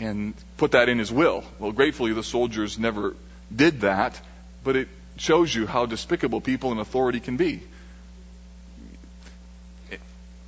And 0.00 0.34
put 0.56 0.72
that 0.72 0.88
in 0.88 0.98
his 0.98 1.10
will. 1.10 1.44
Well, 1.58 1.72
gratefully, 1.72 2.12
the 2.12 2.22
soldiers 2.22 2.78
never 2.78 3.14
did 3.54 3.82
that, 3.82 4.20
but 4.64 4.76
it 4.76 4.88
shows 5.16 5.54
you 5.54 5.66
how 5.66 5.86
despicable 5.86 6.40
people 6.40 6.72
in 6.72 6.78
authority 6.78 7.20
can 7.20 7.36
be. 7.36 7.62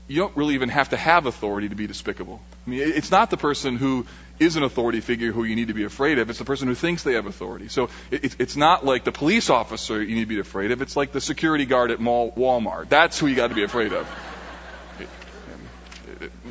You 0.06 0.16
don't 0.16 0.36
really 0.36 0.54
even 0.54 0.70
have 0.70 0.88
to 0.88 0.96
have 0.96 1.26
authority 1.26 1.68
to 1.68 1.76
be 1.76 1.86
despicable. 1.86 2.40
I 2.66 2.70
mean, 2.70 2.80
it's 2.80 3.12
not 3.12 3.30
the 3.30 3.36
person 3.36 3.76
who 3.76 4.06
is 4.40 4.56
an 4.56 4.64
authority 4.64 5.00
figure 5.00 5.30
who 5.30 5.44
you 5.44 5.54
need 5.54 5.68
to 5.68 5.74
be 5.74 5.84
afraid 5.84 6.18
of. 6.18 6.30
It's 6.30 6.40
the 6.40 6.44
person 6.44 6.66
who 6.66 6.74
thinks 6.74 7.04
they 7.04 7.12
have 7.12 7.26
authority. 7.26 7.68
So 7.68 7.90
it's 8.10 8.56
not 8.56 8.84
like 8.84 9.04
the 9.04 9.12
police 9.12 9.50
officer 9.50 10.02
you 10.02 10.16
need 10.16 10.22
to 10.22 10.26
be 10.26 10.40
afraid 10.40 10.72
of. 10.72 10.82
It's 10.82 10.96
like 10.96 11.12
the 11.12 11.20
security 11.20 11.64
guard 11.64 11.92
at 11.92 12.00
mall, 12.00 12.32
Walmart. 12.32 12.88
That's 12.88 13.18
who 13.20 13.28
you 13.28 13.36
got 13.36 13.48
to 13.48 13.54
be 13.54 13.62
afraid 13.62 13.92
of. 13.92 14.08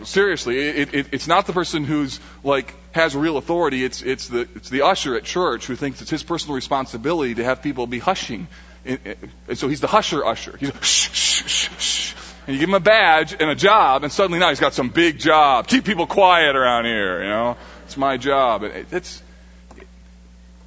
seriously, 0.03 0.59
it, 0.59 0.93
it, 0.93 1.07
it's 1.11 1.27
not 1.27 1.45
the 1.45 1.53
person 1.53 1.83
who's 1.83 2.19
like 2.43 2.73
has 2.91 3.15
real 3.15 3.37
authority. 3.37 3.83
It's 3.83 4.01
it's 4.01 4.27
the 4.27 4.47
it's 4.55 4.69
the 4.69 4.81
usher 4.83 5.15
at 5.15 5.23
church 5.23 5.67
who 5.67 5.75
thinks 5.75 6.01
it's 6.01 6.11
his 6.11 6.23
personal 6.23 6.55
responsibility 6.55 7.35
to 7.35 7.43
have 7.43 7.61
people 7.61 7.87
be 7.87 7.99
hushing. 7.99 8.47
And 8.85 9.57
so 9.57 9.67
he's 9.67 9.81
the 9.81 9.87
husher 9.87 10.25
usher. 10.25 10.55
He's 10.57 10.71
shh, 10.81 11.09
shh, 11.11 11.43
shh, 11.47 11.69
shh. 11.77 12.13
And 12.47 12.55
you 12.55 12.61
give 12.61 12.69
him 12.69 12.75
a 12.75 12.79
badge 12.79 13.35
and 13.39 13.49
a 13.49 13.55
job, 13.55 14.03
and 14.03 14.11
suddenly 14.11 14.39
now 14.39 14.49
he's 14.49 14.59
got 14.59 14.73
some 14.73 14.89
big 14.89 15.19
job. 15.19 15.67
Keep 15.67 15.85
people 15.85 16.07
quiet 16.07 16.55
around 16.55 16.85
here, 16.85 17.21
you 17.21 17.29
know. 17.29 17.57
It's 17.85 17.97
my 17.97 18.17
job. 18.17 18.63
It's, 18.63 19.21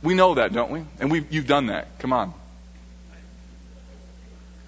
we 0.03 0.15
know 0.15 0.35
that, 0.35 0.53
don't 0.53 0.71
we? 0.71 0.85
And 1.01 1.11
we, 1.11 1.27
you've 1.31 1.49
done 1.49 1.67
that. 1.67 1.99
Come 1.99 2.13
on. 2.13 2.35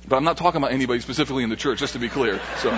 But 0.09 0.17
I'm 0.17 0.25
not 0.25 0.37
talking 0.37 0.59
about 0.59 0.73
anybody 0.73 1.01
specifically 1.01 1.45
in 1.45 1.51
the 1.51 1.57
church, 1.57 1.79
just 1.79 1.93
to 1.93 1.99
be 1.99 2.09
clear. 2.09 2.41
So. 2.59 2.71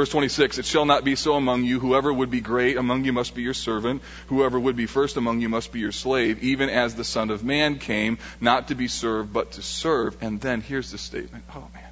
Verse 0.00 0.08
26, 0.08 0.56
it 0.56 0.64
shall 0.64 0.86
not 0.86 1.04
be 1.04 1.14
so 1.14 1.34
among 1.34 1.64
you. 1.64 1.78
Whoever 1.78 2.10
would 2.10 2.30
be 2.30 2.40
great 2.40 2.78
among 2.78 3.04
you 3.04 3.12
must 3.12 3.34
be 3.34 3.42
your 3.42 3.52
servant. 3.52 4.00
Whoever 4.28 4.58
would 4.58 4.74
be 4.74 4.86
first 4.86 5.18
among 5.18 5.42
you 5.42 5.50
must 5.50 5.72
be 5.72 5.80
your 5.80 5.92
slave, 5.92 6.42
even 6.42 6.70
as 6.70 6.94
the 6.94 7.04
Son 7.04 7.28
of 7.28 7.44
Man 7.44 7.78
came, 7.78 8.16
not 8.40 8.68
to 8.68 8.74
be 8.74 8.88
served, 8.88 9.30
but 9.30 9.52
to 9.52 9.62
serve. 9.62 10.16
And 10.22 10.40
then 10.40 10.62
here's 10.62 10.90
the 10.90 10.96
statement. 10.96 11.44
Oh 11.54 11.68
man. 11.74 11.90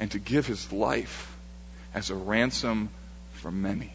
And 0.00 0.10
to 0.10 0.18
give 0.18 0.44
his 0.44 0.72
life 0.72 1.32
as 1.94 2.10
a 2.10 2.16
ransom 2.16 2.88
for 3.34 3.52
many. 3.52 3.92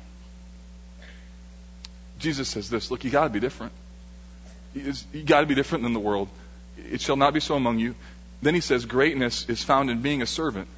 Jesus 2.19 2.47
says 2.47 2.69
this 2.69 2.89
look, 2.89 3.03
you 3.03 3.11
got 3.11 3.25
to 3.25 3.31
be 3.31 3.41
different. 3.41 3.73
You 4.73 4.93
got 5.25 5.41
to 5.41 5.45
be 5.45 5.55
different 5.55 5.83
than 5.83 5.91
the 5.91 5.99
world. 5.99 6.29
It 6.89 7.01
shall 7.01 7.17
not 7.17 7.33
be 7.33 7.41
so 7.41 7.55
among 7.55 7.79
you. 7.79 7.95
Then 8.41 8.55
he 8.55 8.61
says, 8.61 8.85
greatness 8.85 9.49
is 9.49 9.61
found 9.61 9.89
in 9.89 10.01
being 10.01 10.21
a 10.21 10.25
servant. 10.25 10.69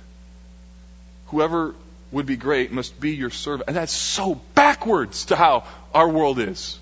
Whoever 1.27 1.75
would 2.11 2.25
be 2.25 2.37
great 2.37 2.71
must 2.71 2.99
be 2.99 3.15
your 3.15 3.29
servant. 3.29 3.67
And 3.67 3.75
that's 3.75 3.93
so 3.93 4.35
backwards 4.55 5.25
to 5.25 5.35
how 5.35 5.65
our 5.93 6.07
world 6.07 6.39
is. 6.39 6.79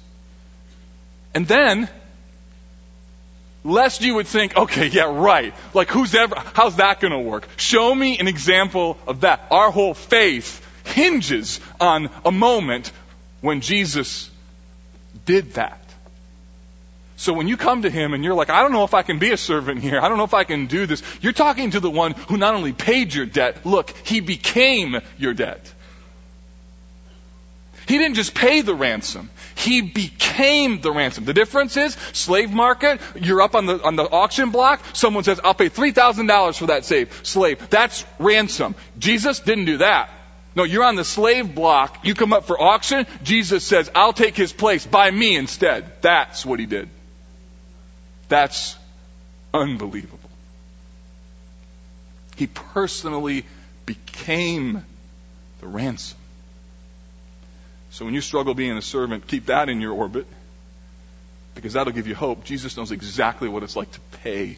And 1.34 1.48
then, 1.48 1.90
lest 3.64 4.02
you 4.02 4.16
would 4.16 4.28
think, 4.28 4.56
okay, 4.56 4.88
yeah, 4.88 5.14
right. 5.14 5.54
Like, 5.74 5.90
who's 5.90 6.16
ever, 6.16 6.36
how's 6.38 6.78
that 6.78 7.00
going 7.00 7.12
to 7.12 7.20
work? 7.20 7.48
Show 7.58 7.94
me 7.94 8.20
an 8.20 8.28
example 8.28 8.98
of 9.08 9.22
that. 9.22 9.48
Our 9.52 9.72
whole 9.72 9.94
faith 9.94 10.66
hinges 10.86 11.60
on 11.80 12.10
a 12.24 12.32
moment 12.32 12.92
when 13.42 13.62
Jesus 13.62 14.30
did 15.26 15.54
that. 15.54 15.85
So 17.18 17.34
when 17.34 17.48
you 17.48 17.56
come 17.56 17.84
to 17.84 17.90
him 17.90 18.14
and 18.14 18.24
you're 18.24 18.34
like, 18.34 18.50
I 18.50 18.62
don't 18.62 18.74
know 18.74 18.84
if 18.84 18.94
I 18.94 19.02
can 19.02 19.20
be 19.20 19.32
a 19.32 19.38
servant 19.38 19.82
here. 19.82 20.00
I 20.00 20.10
don't 20.10 20.18
know 20.18 20.26
if 20.26 20.34
I 20.34 20.44
can 20.44 20.68
do 20.68 20.86
this. 20.86 21.02
You're 21.22 21.34
talking 21.34 21.72
to 21.72 21.80
the 21.80 21.90
one 21.90 22.12
who 22.12 22.38
not 22.38 22.56
only 22.56 22.74
paid 22.74 23.14
your 23.14 23.26
debt, 23.26 23.66
look, 23.66 23.92
he 24.06 24.20
became 24.20 25.00
your 25.18 25.34
debt. 25.34 25.72
He 27.88 27.98
didn't 27.98 28.16
just 28.16 28.34
pay 28.34 28.62
the 28.62 28.74
ransom. 28.74 29.30
He 29.56 29.82
became 29.82 30.82
the 30.82 30.92
ransom. 30.92 31.26
The 31.26 31.34
difference 31.34 31.78
is, 31.78 31.94
slave 32.14 32.52
market, 32.52 33.00
you're 33.16 33.42
up 33.42 33.56
on 33.56 33.68
the, 33.68 33.82
on 33.82 33.96
the 33.96 34.04
auction 34.04 34.50
block, 34.50 34.82
someone 34.94 35.24
says, 35.24 35.40
I'll 35.44 35.54
pay 35.54 35.70
$3,000 35.70 36.58
for 36.58 36.66
that 36.68 36.84
slave. 36.84 37.20
slave. 37.24 37.70
That's 37.70 38.04
ransom. 38.18 38.76
Jesus 38.98 39.40
didn't 39.40 39.66
do 39.66 39.78
that. 39.78 40.10
No, 40.56 40.64
you're 40.64 40.84
on 40.84 40.96
the 40.96 41.04
slave 41.04 41.54
block. 41.54 42.06
You 42.06 42.16
come 42.16 42.34
up 42.34 42.46
for 42.46 42.60
auction. 42.60 43.06
Jesus 43.24 43.64
says, 43.64 43.92
I'll 43.94 44.14
take 44.14 44.36
his 44.36 44.54
place. 44.54 44.86
Buy 44.86 45.12
me 45.12 45.36
instead. 45.36 46.02
That's 46.02 46.46
what 46.46 46.60
he 46.60 46.66
did. 46.66 46.90
That's 48.28 48.76
unbelievable. 49.54 50.30
He 52.36 52.48
personally 52.48 53.46
became 53.86 54.84
the 55.62 55.68
ransom. 55.68 56.18
So 57.92 58.04
when 58.04 58.14
you 58.14 58.22
struggle 58.22 58.54
being 58.54 58.78
a 58.78 58.82
servant, 58.82 59.28
keep 59.28 59.46
that 59.46 59.70
in 59.70 59.80
your 59.80 59.94
orbit 59.94 60.28
because 61.54 61.74
that'll 61.74 61.94
give 61.94 62.08
you 62.08 62.16
hope. 62.16 62.44
Jesus 62.44 62.76
knows 62.76 62.92
exactly 62.92 63.48
what 63.48 63.64
it's 63.64 63.76
like 63.76 63.92
to 63.92 64.00
pay 64.24 64.58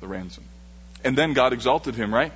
the 0.00 0.06
ransom. 0.06 0.44
And 1.02 1.16
then 1.16 1.32
God 1.32 1.52
exalted 1.52 1.94
him, 1.94 2.12
right? 2.12 2.32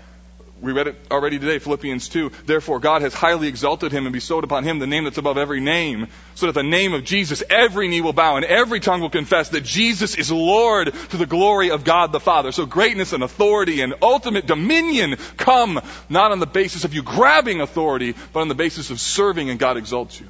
We 0.59 0.73
read 0.73 0.87
it 0.87 0.97
already 1.11 1.39
today, 1.39 1.59
Philippians 1.59 2.09
2. 2.09 2.33
Therefore, 2.47 2.79
God 2.81 3.03
has 3.03 3.13
highly 3.13 3.47
exalted 3.47 3.93
him 3.93 4.07
and 4.07 4.13
bestowed 4.13 4.43
upon 4.43 4.65
him 4.65 4.79
the 4.79 4.87
name 4.87 5.05
that's 5.05 5.19
above 5.19 5.37
every 5.37 5.61
name, 5.61 6.09
so 6.35 6.47
that 6.47 6.53
the 6.53 6.63
name 6.63 6.95
of 6.95 7.05
Jesus, 7.05 7.43
every 7.51 7.89
knee 7.89 8.01
will 8.01 8.15
bow 8.15 8.37
and 8.37 8.45
every 8.45 8.81
tongue 8.81 9.03
will 9.03 9.11
confess 9.11 9.51
that 9.51 9.65
Jesus 9.65 10.15
is 10.15 10.33
Lord 10.33 10.95
to 11.11 11.17
the 11.19 11.27
glory 11.27 11.71
of 11.71 11.85
God 11.85 12.11
the 12.11 12.21
Father. 12.21 12.53
So 12.53 12.65
greatness 12.65 13.13
and 13.13 13.23
authority 13.23 13.83
and 13.83 13.95
ultimate 14.01 14.47
dominion 14.47 15.17
come 15.37 15.79
not 16.09 16.33
on 16.33 16.39
the 16.39 16.47
basis 16.47 16.85
of 16.85 16.95
you 16.95 17.03
grabbing 17.03 17.61
authority, 17.61 18.15
but 18.33 18.41
on 18.41 18.49
the 18.49 18.55
basis 18.55 18.91
of 18.91 18.99
serving 18.99 19.51
and 19.51 19.59
God 19.59 19.77
exalts 19.77 20.19
you. 20.19 20.27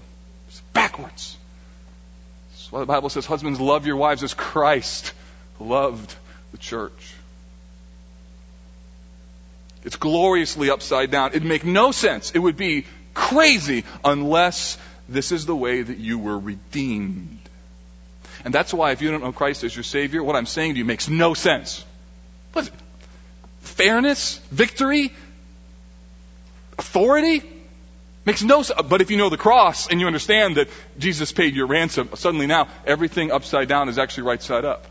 It's 0.49 0.61
backwards. 0.73 1.37
That's 2.51 2.73
why 2.73 2.81
the 2.81 2.87
Bible 2.87 3.11
says, 3.11 3.27
husbands, 3.27 3.61
love 3.61 3.87
your 3.87 3.97
wives 3.97 4.25
as 4.25 4.35
Christ 4.35 5.13
loved 5.61 6.13
the 6.51 6.59
church. 6.59 7.15
It's 9.87 9.97
gloriously 9.97 10.69
upside 10.69 11.13
down. 11.13 11.31
It'd 11.31 11.45
make 11.45 11.65
no 11.65 11.93
sense. 11.93 12.33
It 12.33 12.41
would 12.41 12.57
be 12.57 12.87
crazy 13.15 13.85
unless 14.05 14.77
this 15.09 15.31
is 15.31 15.47
the 15.47 15.55
way 15.55 15.81
that 15.81 15.99
you 15.99 16.19
were 16.19 16.37
redeemed. 16.37 17.39
And 18.45 18.53
that's 18.53 18.75
why 18.75 18.91
if 18.91 19.01
you 19.01 19.13
don't 19.13 19.23
know 19.23 19.33
Christ 19.33 19.63
as 19.63 19.75
your 19.75 19.85
Savior, 19.85 20.25
what 20.25 20.35
I'm 20.35 20.47
saying 20.47 20.73
to 20.73 20.79
you 20.79 20.85
makes 20.85 21.09
no 21.09 21.35
sense. 21.35 21.85
What? 22.53 22.69
Fairness? 23.61 24.39
Victory? 24.51 25.13
Authority? 26.79 27.45
Makes 28.25 28.43
no 28.43 28.63
sense. 28.63 28.83
But 28.83 29.03
if 29.03 29.13
you 29.13 29.17
know 29.17 29.29
the 29.29 29.37
cross 29.37 29.87
and 29.87 30.01
you 30.01 30.09
understand 30.09 30.57
that 30.57 30.69
Jesus 30.99 31.31
paid 31.31 31.55
your 31.55 31.69
ransom, 31.69 32.11
suddenly 32.15 32.49
now 32.49 32.67
everything 32.85 33.31
upside 33.31 33.69
down 33.69 33.89
is 33.89 33.99
actually 33.99 34.25
right 34.25 34.43
side 34.43 34.65
up. 34.65 34.85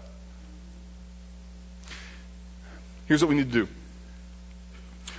Here's 3.08 3.22
what 3.22 3.28
we 3.28 3.36
need 3.36 3.52
to 3.52 3.66
do. 3.66 3.75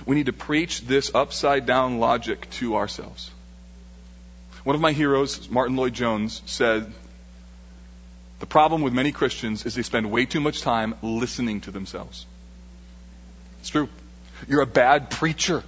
We 0.07 0.15
need 0.15 0.27
to 0.27 0.33
preach 0.33 0.81
this 0.81 1.13
upside 1.13 1.65
down 1.65 1.99
logic 1.99 2.49
to 2.51 2.77
ourselves. 2.77 3.29
One 4.63 4.73
of 4.73 4.81
my 4.81 4.93
heroes, 4.93 5.49
Martyn 5.49 5.75
Lloyd-Jones, 5.75 6.41
said, 6.45 6.91
the 8.39 8.45
problem 8.45 8.81
with 8.81 8.93
many 8.93 9.11
Christians 9.11 9.65
is 9.65 9.75
they 9.75 9.81
spend 9.81 10.09
way 10.09 10.25
too 10.25 10.39
much 10.39 10.61
time 10.61 10.95
listening 11.01 11.61
to 11.61 11.71
themselves. 11.71 12.25
It's 13.59 13.69
true. 13.69 13.89
You're 14.47 14.61
a 14.61 14.65
bad 14.65 15.09
preacher 15.09 15.61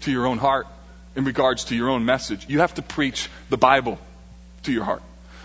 to 0.00 0.10
your 0.10 0.26
own 0.26 0.38
heart 0.38 0.66
in 1.14 1.24
regards 1.24 1.66
to 1.66 1.76
your 1.76 1.90
own 1.90 2.04
message. 2.04 2.48
You 2.48 2.60
have 2.60 2.74
to 2.74 2.82
preach 2.82 3.28
the 3.48 3.58
Bible 3.58 3.98
to 4.64 4.72
your 4.72 4.84
heart. 4.84 5.02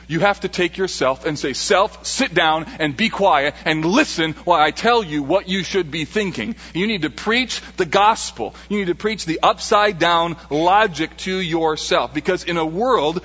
You 0.09 0.19
have 0.21 0.39
to 0.39 0.47
take 0.47 0.77
yourself 0.77 1.23
and 1.27 1.37
say, 1.37 1.53
self, 1.53 2.03
sit 2.03 2.33
down 2.33 2.65
and 2.79 2.97
be 2.97 3.09
quiet 3.09 3.53
and 3.63 3.85
listen 3.85 4.33
while 4.43 4.59
I 4.59 4.71
tell 4.71 5.03
you 5.03 5.21
what 5.21 5.47
you 5.47 5.63
should 5.63 5.91
be 5.91 6.05
thinking. 6.05 6.55
You 6.73 6.87
need 6.87 7.03
to 7.03 7.11
preach 7.11 7.61
the 7.77 7.85
gospel. 7.85 8.55
You 8.69 8.79
need 8.79 8.87
to 8.87 8.95
preach 8.95 9.25
the 9.25 9.39
upside 9.43 9.99
down 9.99 10.37
logic 10.49 11.15
to 11.17 11.39
yourself. 11.39 12.11
Because 12.11 12.43
in 12.43 12.57
a 12.57 12.65
world 12.65 13.23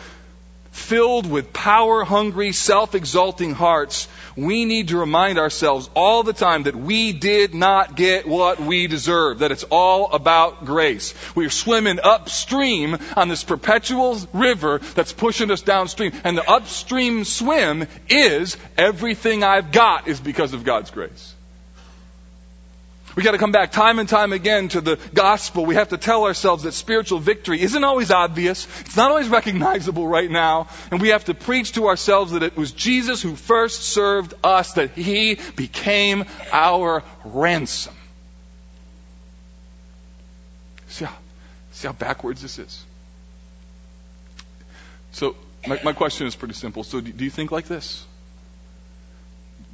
filled 0.75 1.31
with 1.31 1.53
power 1.53 2.05
hungry, 2.05 2.53
self 2.53 2.95
exalting 2.95 3.55
hearts, 3.55 4.09
we 4.37 4.65
need 4.65 4.89
to 4.89 4.99
remind 4.99 5.39
ourselves 5.39 5.89
all 5.95 6.25
the 6.25 6.33
time 6.33 6.65
that 6.65 6.75
we 6.75 7.13
did 7.13 7.55
not 7.55 7.95
get 7.95 8.27
what 8.27 8.61
we 8.61 8.89
deserve, 8.89 9.39
that 9.39 9.53
it's 9.53 9.65
all 9.71 10.13
about 10.13 10.65
grace. 10.65 11.15
We 11.37 11.47
are 11.47 11.51
swimming 11.51 12.01
upstream 12.03 12.99
on 13.17 13.29
this 13.29 13.45
perpetual 13.45 14.19
river 14.33 14.81
that's 14.95 15.13
pushing 15.13 15.51
us 15.53 15.63
downstream. 15.63 16.13
And 16.25 16.37
the 16.37 16.51
upstream 16.51 17.25
swim 17.25 17.87
is 18.09 18.57
everything 18.77 19.45
I've 19.45 19.71
got 19.71 20.09
is 20.09 20.21
because 20.21 20.55
of 20.55 20.65
God's 20.65 20.91
grace. 20.91 21.34
We 23.17 23.23
got 23.23 23.33
to 23.33 23.39
come 23.39 23.53
back 23.53 23.71
time 23.71 23.99
and 23.99 24.09
time 24.09 24.33
again 24.33 24.69
to 24.69 24.81
the 24.81 24.99
gospel. 25.13 25.65
We 25.65 25.77
have 25.77 25.91
to 25.91 25.99
tell 25.99 26.25
ourselves 26.25 26.65
that 26.65 26.73
spiritual 26.73 27.21
victory 27.21 27.61
isn't 27.61 27.85
always 27.85 28.11
obvious. 28.11 28.67
It's 28.81 28.97
not 28.97 29.11
always 29.11 29.29
recognizable 29.29 30.07
right 30.07 30.31
now. 30.31 30.69
And 30.91 31.01
we 31.01 31.09
have 31.09 31.27
to 31.27 31.35
preach 31.35 31.73
to 31.73 31.87
ourselves 31.87 32.33
that 32.33 32.43
it 32.43 32.57
was 32.57 32.73
Jesus 32.73 33.23
who 33.23 33.37
first 33.37 33.83
served 33.83 34.35
us, 34.43 34.73
that 34.75 34.91
he 34.91 35.39
became 35.55 36.25
our 36.53 37.05
ransom. 37.25 37.95
See 40.89 41.05
how, 41.05 41.15
see 41.73 41.87
how 41.87 41.93
backwards 41.93 42.43
this 42.43 42.59
is? 42.59 42.85
So, 45.13 45.37
my, 45.67 45.81
my 45.85 45.93
question 45.93 46.27
is 46.27 46.35
pretty 46.35 46.55
simple. 46.55 46.83
So, 46.83 47.01
do, 47.01 47.13
do 47.13 47.25
you 47.25 47.31
think 47.31 47.53
like 47.53 47.67
this? 47.67 48.05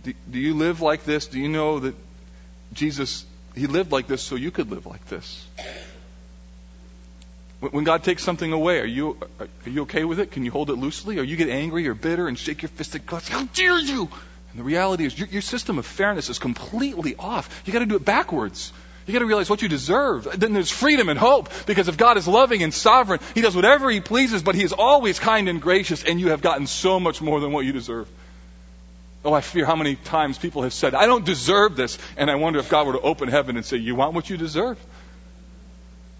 Do, 0.02 0.12
do 0.30 0.38
you 0.38 0.54
live 0.54 0.82
like 0.82 1.04
this? 1.04 1.26
Do 1.26 1.40
you 1.40 1.48
know 1.48 1.80
that 1.80 1.94
Jesus, 2.72 3.24
He 3.60 3.66
lived 3.66 3.92
like 3.92 4.06
this 4.06 4.22
so 4.22 4.36
you 4.36 4.50
could 4.50 4.70
live 4.70 4.86
like 4.86 5.06
this? 5.08 5.46
When 7.60 7.84
God 7.84 8.02
takes 8.02 8.24
something 8.24 8.50
away, 8.50 8.80
are 8.80 8.86
you, 8.86 9.18
are 9.38 9.68
you 9.68 9.82
okay 9.82 10.04
with 10.04 10.18
it? 10.18 10.30
Can 10.30 10.46
you 10.46 10.50
hold 10.50 10.70
it 10.70 10.76
loosely? 10.76 11.18
Or 11.18 11.22
you 11.22 11.36
get 11.36 11.50
angry 11.50 11.86
or 11.86 11.92
bitter 11.92 12.26
and 12.26 12.38
shake 12.38 12.62
your 12.62 12.70
fist 12.70 12.94
at 12.94 13.04
God? 13.04 13.22
How 13.24 13.44
dare 13.44 13.78
you? 13.78 14.08
And 14.50 14.58
the 14.58 14.62
reality 14.62 15.04
is 15.04 15.18
your, 15.18 15.28
your 15.28 15.42
system 15.42 15.78
of 15.78 15.84
fairness 15.84 16.30
is 16.30 16.38
completely 16.38 17.16
off. 17.16 17.62
You 17.66 17.74
got 17.74 17.80
to 17.80 17.86
do 17.86 17.96
it 17.96 18.04
backwards. 18.04 18.72
You 19.06 19.12
got 19.12 19.18
to 19.18 19.26
realize 19.26 19.50
what 19.50 19.60
you 19.60 19.68
deserve. 19.68 20.26
Then 20.40 20.54
there's 20.54 20.70
freedom 20.70 21.10
and 21.10 21.18
hope 21.18 21.50
because 21.66 21.88
if 21.88 21.98
God 21.98 22.16
is 22.16 22.26
loving 22.26 22.62
and 22.62 22.72
sovereign, 22.72 23.20
He 23.34 23.42
does 23.42 23.54
whatever 23.54 23.90
He 23.90 24.00
pleases, 24.00 24.42
but 24.42 24.54
He 24.54 24.64
is 24.64 24.72
always 24.72 25.18
kind 25.18 25.50
and 25.50 25.60
gracious, 25.60 26.02
and 26.02 26.18
you 26.18 26.30
have 26.30 26.40
gotten 26.40 26.66
so 26.66 26.98
much 26.98 27.20
more 27.20 27.40
than 27.40 27.52
what 27.52 27.66
you 27.66 27.72
deserve. 27.72 28.08
Oh, 29.24 29.34
I 29.34 29.42
fear 29.42 29.66
how 29.66 29.76
many 29.76 29.96
times 29.96 30.38
people 30.38 30.62
have 30.62 30.72
said, 30.72 30.94
I 30.94 31.06
don't 31.06 31.24
deserve 31.24 31.76
this. 31.76 31.98
And 32.16 32.30
I 32.30 32.36
wonder 32.36 32.58
if 32.58 32.70
God 32.70 32.86
were 32.86 32.94
to 32.94 33.00
open 33.00 33.28
heaven 33.28 33.56
and 33.56 33.64
say, 33.66 33.76
You 33.76 33.94
want 33.94 34.14
what 34.14 34.30
you 34.30 34.36
deserve? 34.36 34.78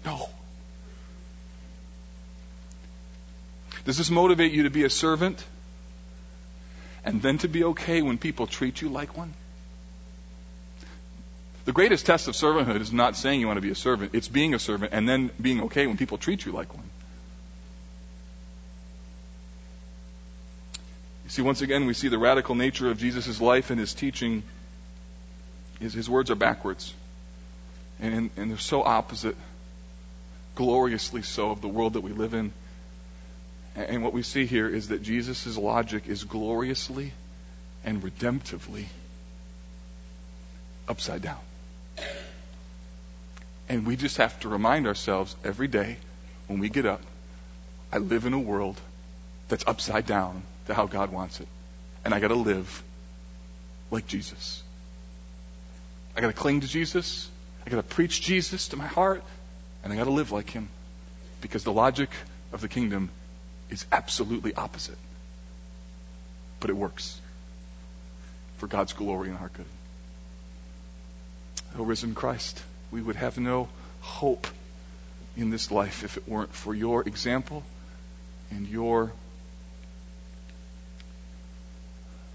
No. 0.05 0.29
Does 3.85 3.97
this 3.97 4.11
motivate 4.11 4.51
you 4.51 4.63
to 4.63 4.69
be 4.69 4.83
a 4.83 4.89
servant? 4.89 5.43
And 7.03 7.23
then 7.23 7.39
to 7.39 7.47
be 7.47 7.63
okay 7.63 8.03
when 8.03 8.19
people 8.19 8.45
treat 8.45 8.81
you 8.81 8.89
like 8.89 9.17
one? 9.17 9.33
The 11.65 11.71
greatest 11.71 12.05
test 12.05 12.27
of 12.27 12.35
servanthood 12.35 12.81
is 12.81 12.93
not 12.93 13.15
saying 13.15 13.39
you 13.39 13.47
want 13.47 13.57
to 13.57 13.61
be 13.61 13.71
a 13.71 13.75
servant, 13.75 14.11
it's 14.13 14.27
being 14.27 14.53
a 14.53 14.59
servant 14.59 14.93
and 14.93 15.09
then 15.09 15.31
being 15.39 15.61
okay 15.63 15.87
when 15.87 15.97
people 15.97 16.19
treat 16.19 16.45
you 16.45 16.51
like 16.51 16.75
one. 16.75 16.89
See, 21.31 21.41
once 21.41 21.61
again, 21.61 21.85
we 21.85 21.93
see 21.93 22.09
the 22.09 22.17
radical 22.17 22.55
nature 22.55 22.91
of 22.91 22.97
Jesus' 22.97 23.39
life 23.39 23.69
and 23.69 23.79
his 23.79 23.93
teaching. 23.93 24.43
His, 25.79 25.93
his 25.93 26.09
words 26.09 26.29
are 26.29 26.35
backwards. 26.35 26.93
And, 28.01 28.31
and 28.35 28.51
they're 28.51 28.57
so 28.57 28.83
opposite, 28.83 29.37
gloriously 30.55 31.21
so, 31.21 31.51
of 31.51 31.61
the 31.61 31.69
world 31.69 31.93
that 31.93 32.01
we 32.01 32.11
live 32.11 32.33
in. 32.33 32.51
And 33.77 34.03
what 34.03 34.11
we 34.11 34.23
see 34.23 34.45
here 34.45 34.67
is 34.67 34.89
that 34.89 35.03
Jesus' 35.03 35.55
logic 35.55 36.03
is 36.07 36.25
gloriously 36.25 37.13
and 37.85 38.03
redemptively 38.03 38.87
upside 40.89 41.21
down. 41.21 41.39
And 43.69 43.87
we 43.87 43.95
just 43.95 44.17
have 44.17 44.37
to 44.41 44.49
remind 44.49 44.85
ourselves 44.85 45.33
every 45.45 45.69
day 45.69 45.95
when 46.47 46.59
we 46.59 46.67
get 46.67 46.85
up, 46.85 47.01
I 47.89 47.99
live 47.99 48.25
in 48.25 48.33
a 48.33 48.39
world 48.39 48.81
that's 49.47 49.63
upside 49.65 50.05
down 50.05 50.43
to 50.71 50.75
how 50.75 50.87
God 50.87 51.11
wants 51.11 51.39
it. 51.39 51.47
And 52.03 52.13
I 52.13 52.19
got 52.19 52.29
to 52.29 52.35
live 52.35 52.83
like 53.91 54.07
Jesus. 54.07 54.63
I 56.15 56.21
got 56.21 56.27
to 56.27 56.33
cling 56.33 56.61
to 56.61 56.67
Jesus. 56.67 57.29
I 57.65 57.69
got 57.69 57.77
to 57.77 57.83
preach 57.83 58.21
Jesus 58.21 58.69
to 58.69 58.77
my 58.77 58.87
heart. 58.87 59.23
And 59.83 59.93
I 59.93 59.95
got 59.95 60.05
to 60.05 60.11
live 60.11 60.31
like 60.31 60.49
him. 60.49 60.69
Because 61.41 61.63
the 61.63 61.73
logic 61.73 62.09
of 62.53 62.61
the 62.61 62.67
kingdom 62.67 63.09
is 63.69 63.85
absolutely 63.91 64.53
opposite. 64.53 64.97
But 66.59 66.69
it 66.69 66.73
works 66.73 67.19
for 68.57 68.67
God's 68.67 68.93
glory 68.93 69.29
and 69.29 69.37
our 69.37 69.49
good. 69.49 69.65
O 71.77 71.83
risen 71.83 72.15
Christ, 72.15 72.61
we 72.91 73.01
would 73.01 73.15
have 73.15 73.37
no 73.37 73.67
hope 74.01 74.47
in 75.35 75.49
this 75.49 75.71
life 75.71 76.03
if 76.03 76.17
it 76.17 76.27
weren't 76.27 76.53
for 76.53 76.73
your 76.73 77.01
example 77.03 77.63
and 78.51 78.67
your 78.67 79.11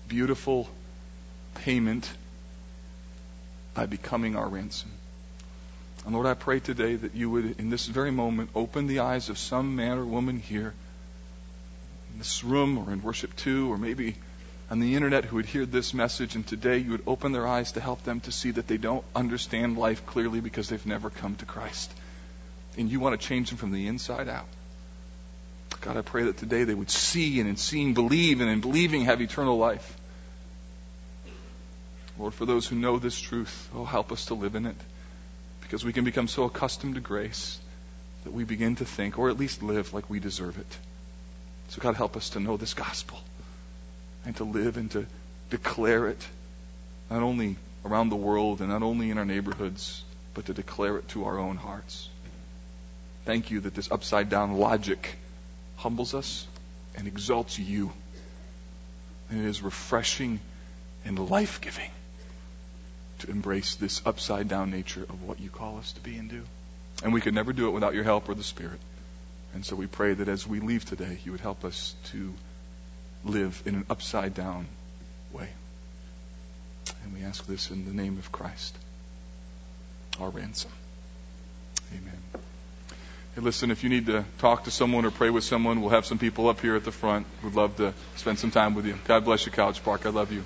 beautiful 0.08 0.68
payment 1.54 2.10
by 3.74 3.86
becoming 3.86 4.36
our 4.36 4.48
ransom. 4.48 4.90
And 6.04 6.14
Lord, 6.14 6.26
I 6.26 6.34
pray 6.34 6.60
today 6.60 6.94
that 6.94 7.14
you 7.14 7.30
would, 7.30 7.58
in 7.58 7.68
this 7.68 7.86
very 7.86 8.10
moment, 8.10 8.50
open 8.54 8.86
the 8.86 9.00
eyes 9.00 9.28
of 9.28 9.38
some 9.38 9.76
man 9.76 9.98
or 9.98 10.04
woman 10.04 10.38
here 10.38 10.72
in 12.12 12.18
this 12.18 12.44
room 12.44 12.78
or 12.78 12.92
in 12.92 13.02
worship 13.02 13.34
too, 13.36 13.70
or 13.72 13.76
maybe 13.76 14.14
on 14.70 14.80
the 14.80 14.94
internet 14.94 15.24
who 15.24 15.36
would 15.36 15.46
hear 15.46 15.66
this 15.66 15.94
message, 15.94 16.34
and 16.34 16.46
today 16.46 16.78
you 16.78 16.92
would 16.92 17.02
open 17.06 17.32
their 17.32 17.46
eyes 17.46 17.72
to 17.72 17.80
help 17.80 18.02
them 18.04 18.20
to 18.20 18.32
see 18.32 18.52
that 18.52 18.66
they 18.66 18.78
don't 18.78 19.04
understand 19.14 19.76
life 19.76 20.06
clearly 20.06 20.40
because 20.40 20.68
they've 20.68 20.86
never 20.86 21.10
come 21.10 21.36
to 21.36 21.44
Christ. 21.44 21.92
And 22.78 22.90
you 22.90 23.00
want 23.00 23.20
to 23.20 23.26
change 23.26 23.50
them 23.50 23.58
from 23.58 23.72
the 23.72 23.86
inside 23.86 24.28
out. 24.28 24.48
God, 25.86 25.96
I 25.96 26.02
pray 26.02 26.24
that 26.24 26.38
today 26.38 26.64
they 26.64 26.74
would 26.74 26.90
see 26.90 27.38
and 27.38 27.48
in 27.48 27.54
seeing 27.54 27.94
believe 27.94 28.40
and 28.40 28.50
in 28.50 28.60
believing 28.60 29.02
have 29.02 29.20
eternal 29.20 29.56
life. 29.56 29.96
Lord, 32.18 32.34
for 32.34 32.44
those 32.44 32.66
who 32.66 32.74
know 32.74 32.98
this 32.98 33.20
truth, 33.20 33.68
oh, 33.72 33.84
help 33.84 34.10
us 34.10 34.26
to 34.26 34.34
live 34.34 34.56
in 34.56 34.66
it. 34.66 34.74
Because 35.60 35.84
we 35.84 35.92
can 35.92 36.02
become 36.02 36.26
so 36.26 36.42
accustomed 36.42 36.96
to 36.96 37.00
grace 37.00 37.60
that 38.24 38.32
we 38.32 38.42
begin 38.42 38.74
to 38.76 38.84
think, 38.84 39.16
or 39.16 39.30
at 39.30 39.38
least 39.38 39.62
live, 39.62 39.94
like 39.94 40.10
we 40.10 40.18
deserve 40.18 40.58
it. 40.58 40.78
So, 41.68 41.80
God, 41.80 41.94
help 41.94 42.16
us 42.16 42.30
to 42.30 42.40
know 42.40 42.56
this 42.56 42.74
gospel 42.74 43.20
and 44.24 44.34
to 44.38 44.44
live 44.44 44.78
and 44.78 44.90
to 44.90 45.06
declare 45.50 46.08
it, 46.08 46.26
not 47.10 47.22
only 47.22 47.58
around 47.84 48.08
the 48.08 48.16
world 48.16 48.60
and 48.60 48.70
not 48.70 48.82
only 48.82 49.10
in 49.10 49.18
our 49.18 49.24
neighborhoods, 49.24 50.02
but 50.34 50.46
to 50.46 50.52
declare 50.52 50.96
it 50.96 51.06
to 51.10 51.26
our 51.26 51.38
own 51.38 51.56
hearts. 51.56 52.08
Thank 53.24 53.52
you 53.52 53.60
that 53.60 53.76
this 53.76 53.92
upside 53.92 54.28
down 54.28 54.54
logic 54.54 55.16
humbles 55.76 56.14
us 56.14 56.46
and 56.96 57.06
exalts 57.06 57.58
you. 57.58 57.92
And 59.30 59.44
it 59.44 59.48
is 59.48 59.62
refreshing 59.62 60.40
and 61.04 61.30
life 61.30 61.60
giving 61.60 61.90
to 63.20 63.30
embrace 63.30 63.76
this 63.76 64.02
upside 64.04 64.48
down 64.48 64.70
nature 64.70 65.02
of 65.02 65.22
what 65.22 65.40
you 65.40 65.50
call 65.50 65.78
us 65.78 65.92
to 65.92 66.00
be 66.00 66.16
and 66.16 66.28
do. 66.28 66.42
And 67.02 67.12
we 67.12 67.20
could 67.20 67.34
never 67.34 67.52
do 67.52 67.68
it 67.68 67.72
without 67.72 67.94
your 67.94 68.04
help 68.04 68.28
or 68.28 68.34
the 68.34 68.42
Spirit. 68.42 68.80
And 69.54 69.64
so 69.64 69.76
we 69.76 69.86
pray 69.86 70.14
that 70.14 70.28
as 70.28 70.46
we 70.46 70.60
leave 70.60 70.84
today, 70.84 71.18
you 71.24 71.32
would 71.32 71.40
help 71.40 71.64
us 71.64 71.94
to 72.06 72.32
live 73.24 73.62
in 73.66 73.74
an 73.74 73.86
upside 73.88 74.34
down 74.34 74.66
way. 75.32 75.48
And 77.04 77.14
we 77.14 77.22
ask 77.22 77.46
this 77.46 77.70
in 77.70 77.86
the 77.86 77.92
name 77.92 78.18
of 78.18 78.30
Christ, 78.32 78.76
our 80.20 80.30
ransom. 80.30 80.70
Amen. 81.92 82.22
Hey, 83.36 83.42
listen, 83.42 83.70
if 83.70 83.84
you 83.84 83.90
need 83.90 84.06
to 84.06 84.24
talk 84.38 84.64
to 84.64 84.70
someone 84.70 85.04
or 85.04 85.10
pray 85.10 85.28
with 85.28 85.44
someone, 85.44 85.82
we'll 85.82 85.90
have 85.90 86.06
some 86.06 86.16
people 86.16 86.48
up 86.48 86.58
here 86.62 86.74
at 86.74 86.84
the 86.84 86.90
front 86.90 87.26
who'd 87.42 87.54
love 87.54 87.76
to 87.76 87.92
spend 88.16 88.38
some 88.38 88.50
time 88.50 88.74
with 88.74 88.86
you. 88.86 88.98
God 89.04 89.26
bless 89.26 89.44
you, 89.44 89.52
College 89.52 89.82
Park. 89.84 90.06
I 90.06 90.08
love 90.08 90.32
you. 90.32 90.42